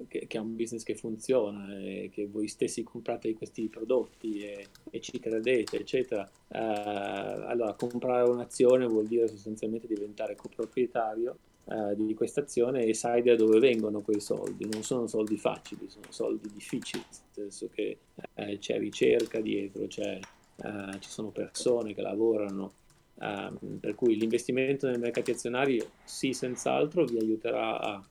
[0.09, 4.67] che, che, ha un business che funziona e che voi stessi comprate questi prodotti e,
[4.91, 11.37] e ci credete, eccetera, eh, allora comprare un'azione vuol dire sostanzialmente diventare coproprietario
[11.67, 14.69] eh, di questa azione e sai da dove vengono quei soldi.
[14.71, 17.99] Non sono soldi facili, sono soldi difficili, nel senso che
[18.35, 20.19] eh, c'è ricerca dietro, c'è,
[20.57, 22.73] eh, ci sono persone che lavorano
[23.17, 28.05] Um, per cui l'investimento nei mercati azionari sì, senz'altro vi aiuterà a,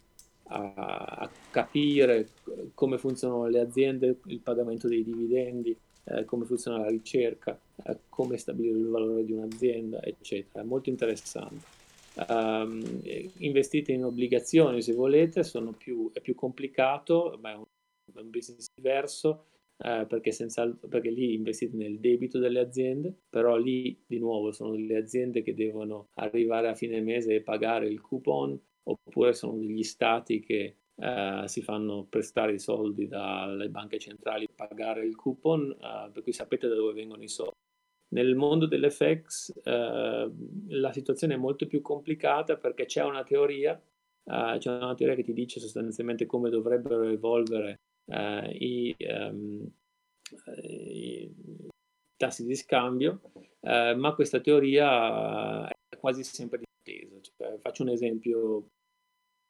[0.46, 2.30] a, a, capire
[2.74, 5.76] come funzionano le aziende, il pagamento dei dividendi,
[6.06, 10.64] eh, come funziona la ricerca, eh, come stabilire il valore di un'azienda, eccetera.
[10.64, 11.82] È molto interessante.
[12.28, 13.02] Um,
[13.38, 15.42] investite in obbligazioni se volete,
[15.78, 17.64] più, è più complicato, ma è un,
[18.14, 23.58] è un business diverso eh, perché, senza, perché lì investite nel debito delle aziende, però
[23.58, 28.00] lì di nuovo sono delle aziende che devono arrivare a fine mese e pagare il
[28.00, 34.48] coupon, oppure sono degli stati che eh, si fanno prestare i soldi dalle banche centrali
[34.48, 37.62] per pagare il coupon, eh, per cui sapete da dove vengono i soldi.
[38.14, 40.32] Nel mondo dell'FX eh,
[40.68, 45.24] la situazione è molto più complicata perché c'è una teoria, eh, c'è una teoria che
[45.24, 49.68] ti dice sostanzialmente come dovrebbero evolvere eh, i, um,
[50.62, 51.32] i,
[52.16, 53.22] tassi di scambio,
[53.62, 56.73] eh, ma questa teoria è quasi sempre difesa.
[57.44, 58.70] Cioè, faccio un esempio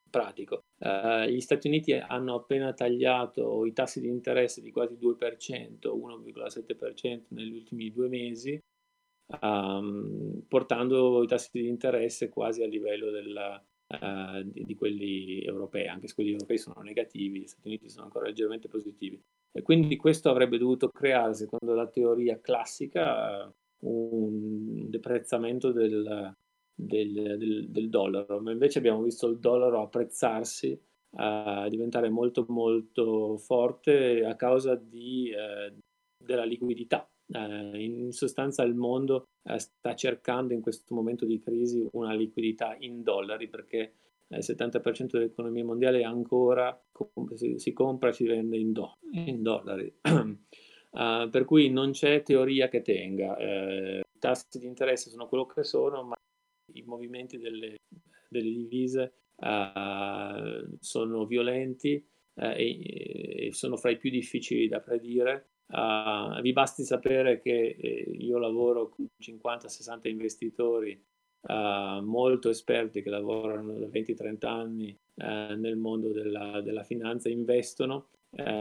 [0.09, 0.63] pratico.
[0.79, 7.21] Uh, gli Stati Uniti hanno appena tagliato i tassi di interesse di quasi 2%, 1,7%
[7.29, 8.59] negli ultimi due mesi,
[9.41, 15.87] um, portando i tassi di interesse quasi a livello della, uh, di, di, quelli europei,
[15.87, 19.21] anche se quelli europei sono negativi, gli Stati Uniti sono ancora leggermente positivi.
[19.51, 23.51] E quindi questo avrebbe dovuto creare, secondo la teoria classica,
[23.85, 26.33] un deprezzamento del,
[26.74, 30.80] del, del, del dollaro, ma invece abbiamo visto il dollaro apprezzarsi,
[31.15, 35.71] a diventare molto molto forte a causa di, eh,
[36.17, 41.88] della liquidità eh, in sostanza il mondo eh, sta cercando in questo momento di crisi
[41.93, 43.93] una liquidità in dollari perché
[44.28, 46.80] il 70% dell'economia mondiale ancora
[47.36, 49.93] si, si compra e si vende in, do, in dollari.
[50.01, 53.38] uh, per cui non c'è teoria che tenga.
[53.38, 56.15] I tassi di interesse sono quello che sono, ma
[56.74, 57.78] i movimenti delle,
[58.30, 62.03] delle divise uh, sono violenti
[62.36, 65.49] uh, e, e, sono fra i più difficili da predire.
[65.68, 71.03] Uh, vi basti sapere che io lavoro con 50-60 investitori
[71.45, 78.11] molto esperti che lavorano da 20-30 anni nel mondo della, della finanza, investono.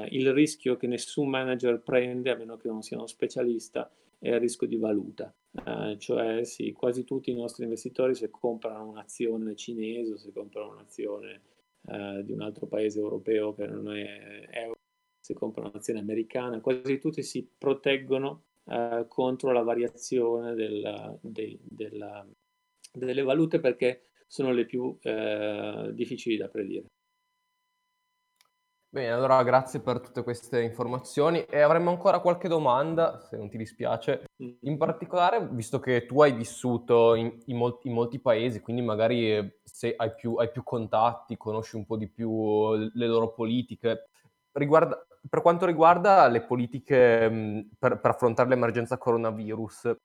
[0.08, 3.88] il rischio che nessun manager prende, a meno che non sia uno specialista,
[4.18, 5.32] è il rischio di valuta.
[5.52, 10.72] Uh, cioè sì, quasi tutti i nostri investitori se comprano un'azione cinese o se comprano
[10.72, 11.42] un'azione
[11.82, 14.78] uh, di un altro paese europeo che non è euro,
[15.20, 22.26] se comprano un'azione americana, quasi tutti si proteggono uh, contro la variazione della, de, della,
[22.90, 24.96] delle valute perché sono le più
[25.92, 26.86] difficili da predire.
[28.94, 33.56] Bene, allora grazie per tutte queste informazioni e avremmo ancora qualche domanda, se non ti
[33.56, 34.26] dispiace.
[34.36, 39.34] In particolare, visto che tu hai vissuto in, in, molti, in molti, paesi, quindi magari
[39.34, 44.10] eh, se hai più, hai più, contatti, conosci un po' di più le loro politiche,
[44.52, 49.96] riguarda, per quanto riguarda le politiche mh, per, per, affrontare l'emergenza coronavirus,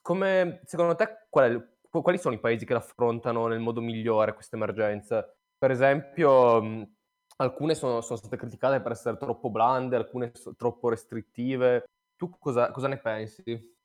[0.00, 4.56] come, secondo te qual è, quali sono i paesi che affrontano nel modo migliore questa
[4.56, 5.30] emergenza?
[5.58, 6.62] Per esempio...
[6.62, 6.94] Mh,
[7.40, 11.84] alcune sono, sono, state criticate per essere troppo blande, alcune so, troppo restrittive.
[12.16, 13.78] Tu cosa, cosa ne pensi?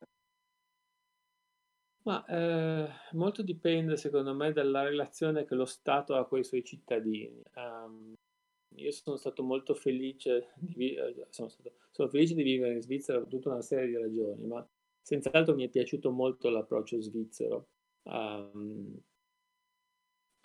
[2.03, 6.63] Ma eh, molto dipende, secondo me, dalla relazione che lo Stato ha con i suoi
[6.63, 7.41] cittadini.
[7.55, 8.13] Um,
[8.75, 13.19] io sono stato molto felice di, eh, sono, stato, sono felice di vivere in Svizzera
[13.19, 14.67] per tutta una serie di ragioni, ma
[15.01, 17.69] senz'altro mi è piaciuto molto l'approccio svizzero.
[18.03, 18.99] Um,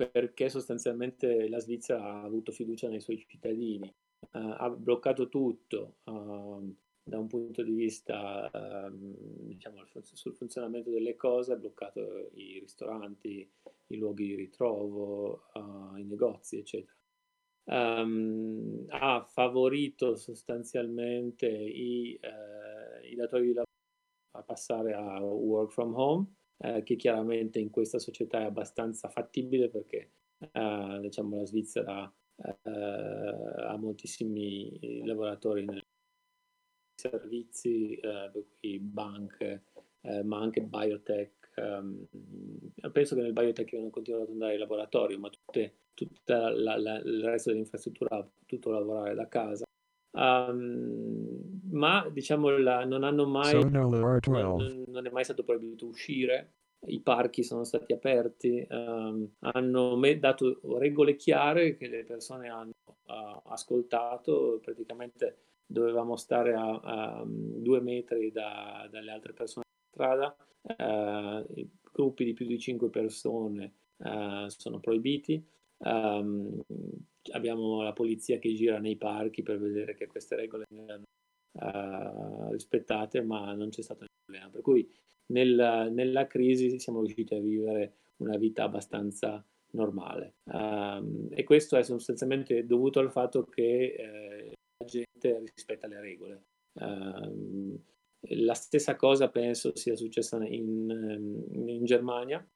[0.09, 3.93] perché sostanzialmente la Svizzera ha avuto fiducia nei suoi cittadini,
[4.33, 11.17] uh, ha bloccato tutto uh, da un punto di vista uh, diciamo, sul funzionamento delle
[11.17, 13.51] cose, ha bloccato i ristoranti,
[13.89, 15.47] i luoghi di ritrovo,
[15.97, 16.95] i negozi, eccetera.
[17.65, 22.19] Um, ha favorito sostanzialmente i,
[23.05, 23.69] i datori di lavoro
[24.37, 26.27] a passare a work from home
[26.63, 30.11] eh, che chiaramente in questa società è abbastanza fattibile perché
[30.53, 35.83] eh, diciamo, la Svizzera eh, ha moltissimi lavoratori nei
[36.95, 39.65] servizi, eh, banche,
[40.03, 41.39] eh, ma anche biotech.
[41.57, 42.07] Um,
[42.93, 46.99] penso che nel biotech non continuano ad andare ai laboratori, ma tutte, tutta la, la,
[46.99, 49.65] il resto dell'infrastruttura ha potuto lavorare da casa.
[50.13, 51.40] Um,
[51.71, 53.53] ma diciamo la, non hanno mai
[54.57, 56.53] non, non, è mai stato proibito uscire.
[56.87, 63.41] I parchi sono stati aperti um, hanno dato regole chiare che le persone hanno uh,
[63.51, 64.61] ascoltato.
[64.63, 70.35] Praticamente dovevamo stare a, a due metri da, dalle altre persone in strada.
[70.63, 75.45] Uh, gruppi di più di cinque persone uh, sono proibiti.
[75.79, 76.63] Um,
[77.33, 81.05] abbiamo la polizia che gira nei parchi per vedere che queste regole vengano
[81.53, 84.51] uh, rispettate, ma non c'è stato nessun problema.
[84.51, 84.91] Per cui
[85.27, 90.37] nel, nella crisi siamo riusciti a vivere una vita abbastanza normale.
[90.45, 96.45] Um, e questo è sostanzialmente dovuto al fatto che eh, la gente rispetta le regole.
[96.73, 97.79] Um,
[98.29, 102.47] la stessa cosa penso sia successa in, in Germania,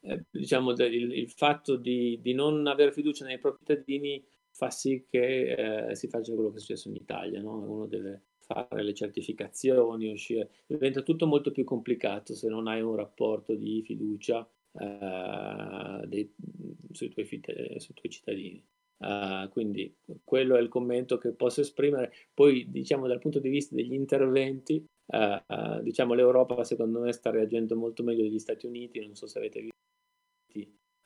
[0.00, 4.24] eh, diciamo, il, il fatto di, di, non avere fiducia nei propri cittadini
[4.58, 7.60] fa sì che eh, si faccia quello che è successo in Italia, no?
[7.60, 12.96] uno deve fare le certificazioni, uscire, diventa tutto molto più complicato se non hai un
[12.96, 16.34] rapporto di fiducia eh, dei,
[16.90, 18.64] sui, tuoi, sui, tuoi, cittadini.
[18.98, 19.94] Uh, quindi
[20.24, 22.12] quello è il commento che posso esprimere.
[22.34, 27.30] Poi, diciamo, dal punto di vista degli interventi, uh, uh, diciamo, l'Europa secondo me sta
[27.30, 28.98] reagendo molto meglio degli Stati Uniti.
[28.98, 29.76] Non so se avete visto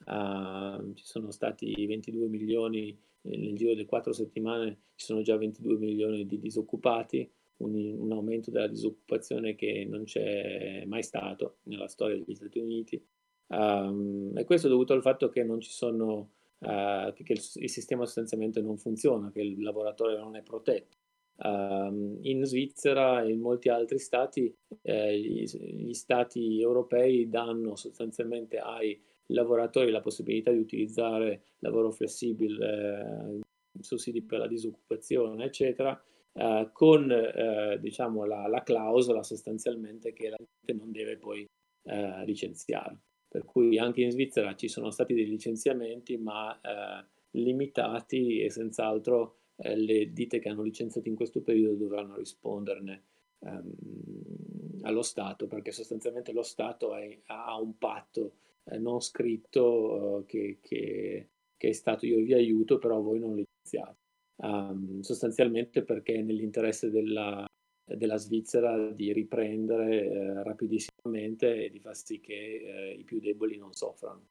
[0.05, 5.77] Uh, ci sono stati 22 milioni nel giro di quattro settimane, ci sono già 22
[5.77, 12.17] milioni di disoccupati, un, un, aumento della disoccupazione che non c'è mai stato nella storia
[12.17, 13.03] degli Stati Uniti.
[13.49, 17.43] Um, e questo è dovuto al fatto che non ci sono, uh, che, che il,
[17.55, 20.97] il, sistema sostanzialmente non funziona, che il lavoratore non è protetto.
[21.45, 28.59] Um, in Svizzera e in molti altri stati, eh, gli, gli stati europei danno sostanzialmente
[28.59, 33.41] ai lavoratori la possibilità di utilizzare lavoro flessibile, eh,
[33.81, 36.01] sussidi per la disoccupazione, eccetera,
[36.33, 41.47] eh, con eh, diciamo, la, la, clausola sostanzialmente che la gente non deve poi
[41.85, 42.99] eh, licenziare.
[43.29, 49.39] Per cui anche in Svizzera ci sono stati dei licenziamenti, ma eh, limitati e senz'altro
[49.57, 53.05] eh, le ditte che hanno licenziato in questo periodo dovranno risponderne
[53.41, 58.35] ehm, allo Stato, perché sostanzialmente lo Stato è, ha un patto
[58.65, 63.35] eh, non scritto uh, che, che, che, è stato io vi aiuto, però voi non
[63.35, 63.99] licenziate.
[64.37, 67.47] Um, sostanzialmente perché è nell'interesse della,
[67.85, 73.57] della Svizzera di riprendere eh, rapidissimamente e di far sì che eh, i più deboli
[73.57, 74.27] non soffrano.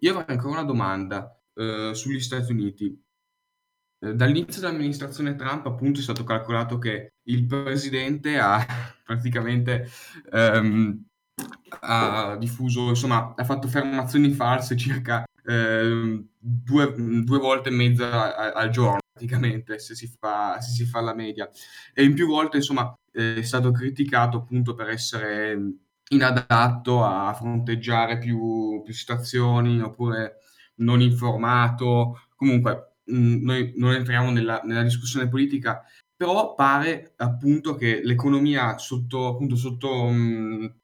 [0.00, 3.02] Io avrei ancora una domanda eh, sugli Stati Uniti.
[3.98, 8.64] Eh, dall'inizio dell'amministrazione Trump, appunto, è stato calcolato che il presidente ha
[9.04, 9.86] praticamente
[10.32, 11.04] ehm,
[11.80, 18.70] ha diffuso, insomma, ha fatto affermazioni false circa eh, due, due, volte e mezza al
[18.70, 21.48] giorno, praticamente, se si, fa, se si fa la media.
[21.92, 25.58] E in più volte, insomma, è stato criticato appunto per essere
[26.10, 30.36] inadatto a fronteggiare più, più situazioni oppure
[30.76, 32.28] non informato.
[32.34, 35.82] Comunque, mh, noi non entriamo nella, nella discussione politica,
[36.16, 40.74] però pare appunto che l'economia sotto, appunto, sotto mh,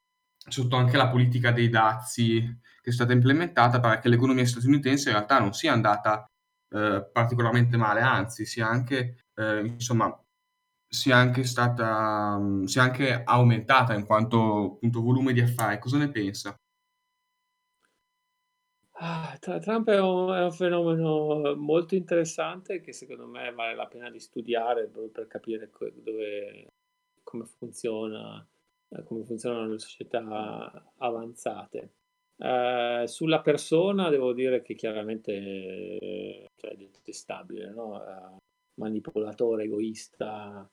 [0.51, 5.15] sotto anche la politica dei dazi che è stata implementata, pare che l'economia statunitense in
[5.15, 6.25] realtà non sia andata
[6.69, 10.17] eh, particolarmente male, anzi sia anche, eh, insomma,
[10.87, 15.79] sia anche stata, sia anche aumentata in quanto appunto volume di affari.
[15.79, 16.55] Cosa ne pensa?
[19.03, 24.11] Ah, Trump è un, è un, fenomeno molto interessante che secondo me vale la pena
[24.11, 25.71] di studiare per capire
[26.03, 26.67] dove,
[27.23, 28.45] come funziona
[29.05, 31.93] come funzionano le società avanzate.
[32.37, 38.03] Eh, sulla persona devo dire che chiaramente eh, cioè, è detestabile, no?
[38.03, 38.37] eh,
[38.79, 40.67] manipolatore, egoista,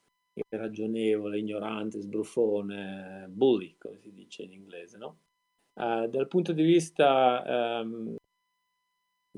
[0.50, 4.96] irragionevole, ignorante, sbruffone, bully, come si dice in inglese.
[4.96, 5.18] No?
[5.74, 8.16] Eh, dal punto di vista, ehm,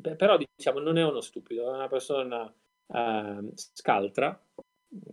[0.01, 2.53] beh, però diciamo, non è uno stupido, è una persona
[2.95, 4.41] ehm, scaltra,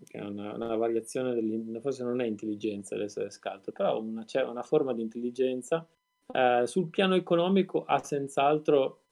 [0.06, 4.64] che è una, una variazione, forse non è intelligenza l'essere scaltro, però una, c'è una
[4.64, 5.88] forma di intelligenza.
[6.34, 9.04] Eh, sul piano economico ha senz'altro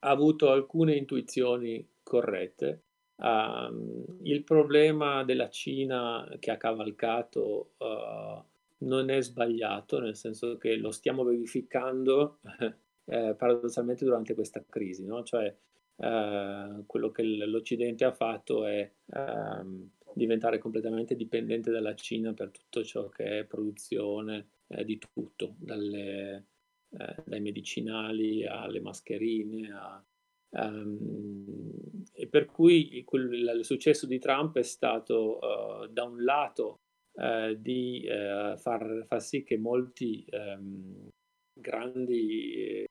[0.00, 2.82] avuto alcune intuizioni corrette.
[3.16, 8.42] Uh, il problema della Cina che ha cavalcato uh,
[8.78, 12.40] non è sbagliato, nel senso che lo stiamo verificando
[13.06, 15.22] eh, paradossalmente durante questa crisi, no?
[15.22, 15.54] cioè
[15.96, 22.82] eh, quello che l'Occidente ha fatto è ehm, diventare completamente dipendente dalla Cina per tutto
[22.84, 26.46] ciò che è produzione eh, di tutto, dalle,
[26.90, 29.70] eh, dai medicinali alle mascherine.
[29.72, 30.04] A,
[30.50, 36.80] um, e per cui il, il, successo di Trump è stato uh, da un lato
[37.14, 41.08] uh, di uh, far, far, sì che molti um,
[41.52, 42.84] grandi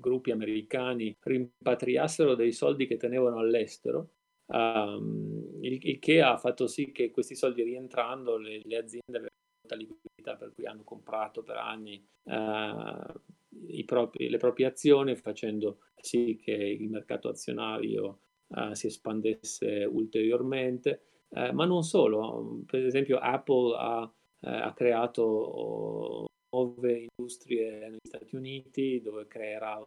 [0.00, 4.10] gruppi americani rimpatriassero dei soldi che tenevano all'estero,
[4.46, 9.28] um, il, il, che ha fatto sì che questi soldi rientrando le, le aziende avevano
[9.62, 16.36] molta liquidità per cui hanno comprato per anni uh, propri, le proprie azioni facendo sì
[16.42, 23.76] che il mercato azionario uh, si espandesse ulteriormente, uh, ma non solo, per esempio Apple
[23.76, 24.12] ha,
[24.42, 26.24] ha creato
[26.64, 29.86] nuove industrie negli Stati Uniti dove creerà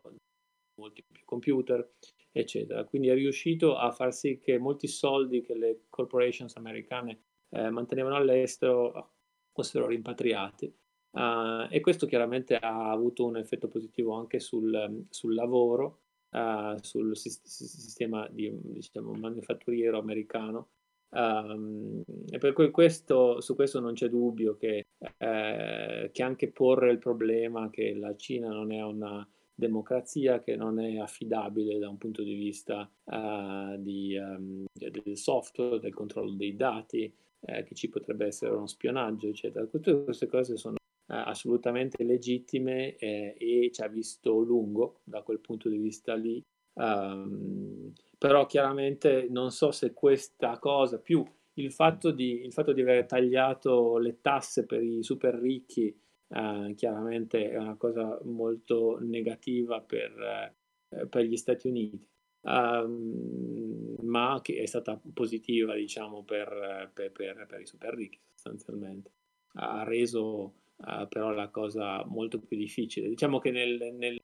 [0.76, 1.88] molti più computer,
[2.32, 2.84] eccetera.
[2.86, 8.16] Quindi è riuscito a far sì che molti soldi che le corporations americane eh, mantenevano
[8.16, 9.12] all'estero
[9.52, 10.74] fossero rimpatriati.
[11.12, 16.00] Uh, e questo chiaramente ha avuto un effetto positivo anche sul, sul lavoro,
[16.32, 20.70] uh, sul sistema di, diciamo, manifatturiero americano,
[21.16, 24.88] Um, e per questo, su questo non c'è dubbio che,
[25.18, 30.80] eh, che, anche porre il problema che la Cina non è una democrazia, che non
[30.80, 36.56] è affidabile da un punto di vista uh, di, um, del software, del controllo dei
[36.56, 39.66] dati, eh, che ci potrebbe essere uno spionaggio, eccetera.
[39.66, 45.40] Tutte queste cose sono uh, assolutamente legittime eh, e ci ha visto lungo da quel
[45.40, 46.42] punto di vista lì.
[46.76, 51.24] Um, però chiaramente non so se questa cosa, più
[51.56, 55.96] il fatto di, il fatto di aver tagliato le tasse per i super ricchi,
[56.30, 60.54] eh, chiaramente è una cosa molto negativa per,
[60.90, 62.08] eh, per gli Stati Uniti.
[62.46, 69.12] Um, ma che è stata positiva diciamo per, per, per, per i super ricchi sostanzialmente
[69.54, 74.22] ha reso uh, però la cosa molto più difficile diciamo che nel, nel,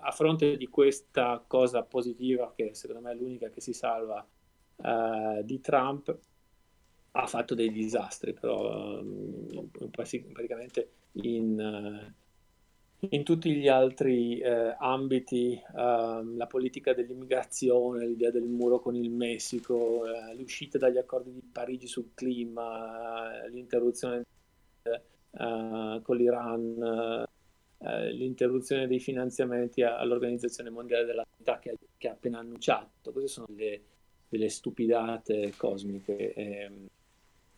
[0.00, 4.26] a fronte di questa cosa positiva, che secondo me è l'unica che si salva
[4.76, 6.18] uh, di Trump,
[7.12, 12.12] ha fatto dei disastri, però um, praticamente in,
[13.00, 18.94] uh, in, tutti gli altri uh, ambiti, uh, la politica dell'immigrazione, l'idea del muro con
[18.94, 20.04] il Messico,
[20.36, 24.24] l'uscita dagli accordi di Parigi sul clima, l'interruzione
[24.82, 27.26] uh, con l'Iran,
[28.12, 33.10] l'interruzione dei finanziamenti all'Organizzazione Mondiale della Sanità che, che, ha appena annunciato.
[33.10, 33.80] Queste sono delle,
[34.28, 36.34] delle stupidate cosmiche.
[36.34, 36.70] E,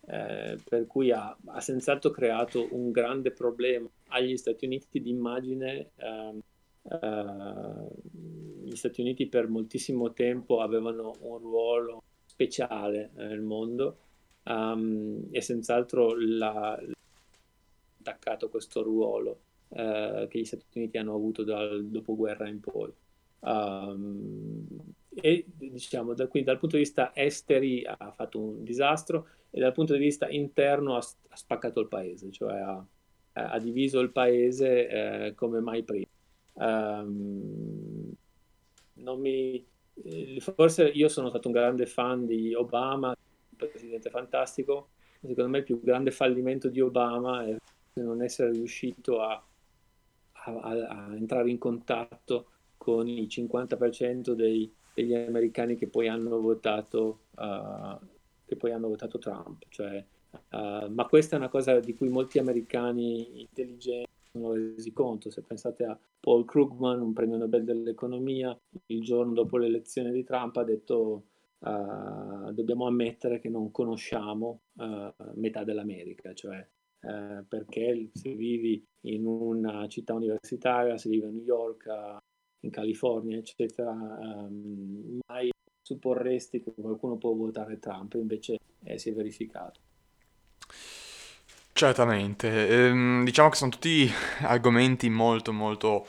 [0.05, 5.91] eh, per cui ha, ha, senz'altro creato un grande problema agli Stati Uniti di immagine.
[5.95, 6.41] Eh,
[6.89, 7.87] eh,
[8.63, 13.97] gli Stati Uniti per moltissimo tempo avevano un ruolo speciale nel mondo
[14.45, 16.81] um, e senz'altro l'ha
[17.99, 19.39] attaccato questo ruolo
[19.69, 22.91] uh, che gli Stati Uniti hanno avuto dal dopoguerra in poi.
[23.39, 24.65] Um,
[25.13, 29.71] e diciamo da, quindi dal punto di vista esteri ha fatto un disastro e dal
[29.71, 30.97] punto di vista interno ha,
[31.27, 32.83] ha spaccato il paese, cioè ha,
[33.33, 36.07] ha diviso il paese eh, come mai prima.
[36.53, 38.15] Um,
[38.95, 39.63] mi,
[40.03, 44.89] eh, forse io sono stato un grande fan di Obama, un presidente fantastico.
[45.21, 47.55] Secondo me il più grande fallimento di Obama è
[47.93, 49.41] non essere riuscito a,
[50.31, 57.25] a, a entrare in contatto con il 50% dei, degli americani che poi hanno votato,
[57.35, 57.97] uh,
[58.53, 59.65] che poi hanno votato Trump.
[59.69, 60.05] Cioè,
[60.51, 65.29] uh, ma questa è una cosa di cui molti americani intelligenti sono resi conto.
[65.29, 68.57] Se pensate a Paul Krugman, un premio Nobel dell'economia,
[68.87, 71.25] il giorno dopo l'elezione di Trump ha detto
[71.59, 76.65] uh, dobbiamo ammettere che non conosciamo uh, metà dell'America, cioè
[77.01, 81.87] uh, perché se vivi in una città universitaria, se vivi a New York,
[82.61, 85.51] in California, eccetera, um, mai
[85.83, 89.79] supporresti che qualcuno può votare Trump, invece eh, si è verificato.
[91.73, 94.09] Certamente, ehm, diciamo che sono tutti
[94.41, 96.05] argomenti molto molto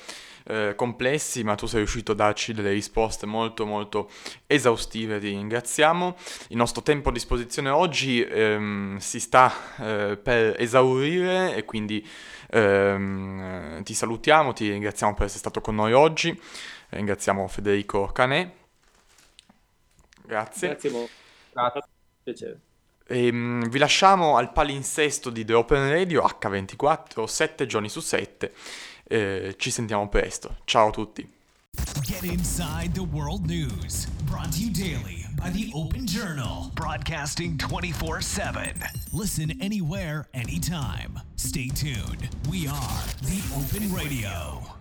[0.46, 4.10] eh, complessi, ma tu sei riuscito a darci delle risposte molto molto
[4.46, 6.16] esaustive, ti ringraziamo.
[6.48, 12.06] Il nostro tempo a disposizione oggi ehm, si sta eh, per esaurire e quindi
[12.51, 16.38] ehm, ti salutiamo, ti ringraziamo per essere stato con noi oggi,
[16.90, 18.62] ringraziamo Federico Canè.
[20.26, 20.68] Grazie.
[20.68, 21.09] Grazie, mo.
[21.52, 21.82] Grazie.
[22.22, 22.60] Piacere.
[23.06, 28.52] E, um, vi lasciamo al palinsesto di The Open Radio H24, 7 giorni su 7.
[29.06, 30.56] Eh, ci sentiamo presto.
[30.64, 31.32] Ciao a tutti.
[32.02, 34.06] Get inside the world news.
[34.26, 36.70] Brought to you daily by the Open Journal.
[36.74, 38.82] Broadcasting 24 7.
[39.12, 41.20] Listen anywhere, anytime.
[41.36, 42.28] Stay tuned.
[42.48, 44.73] We are the Open Radio.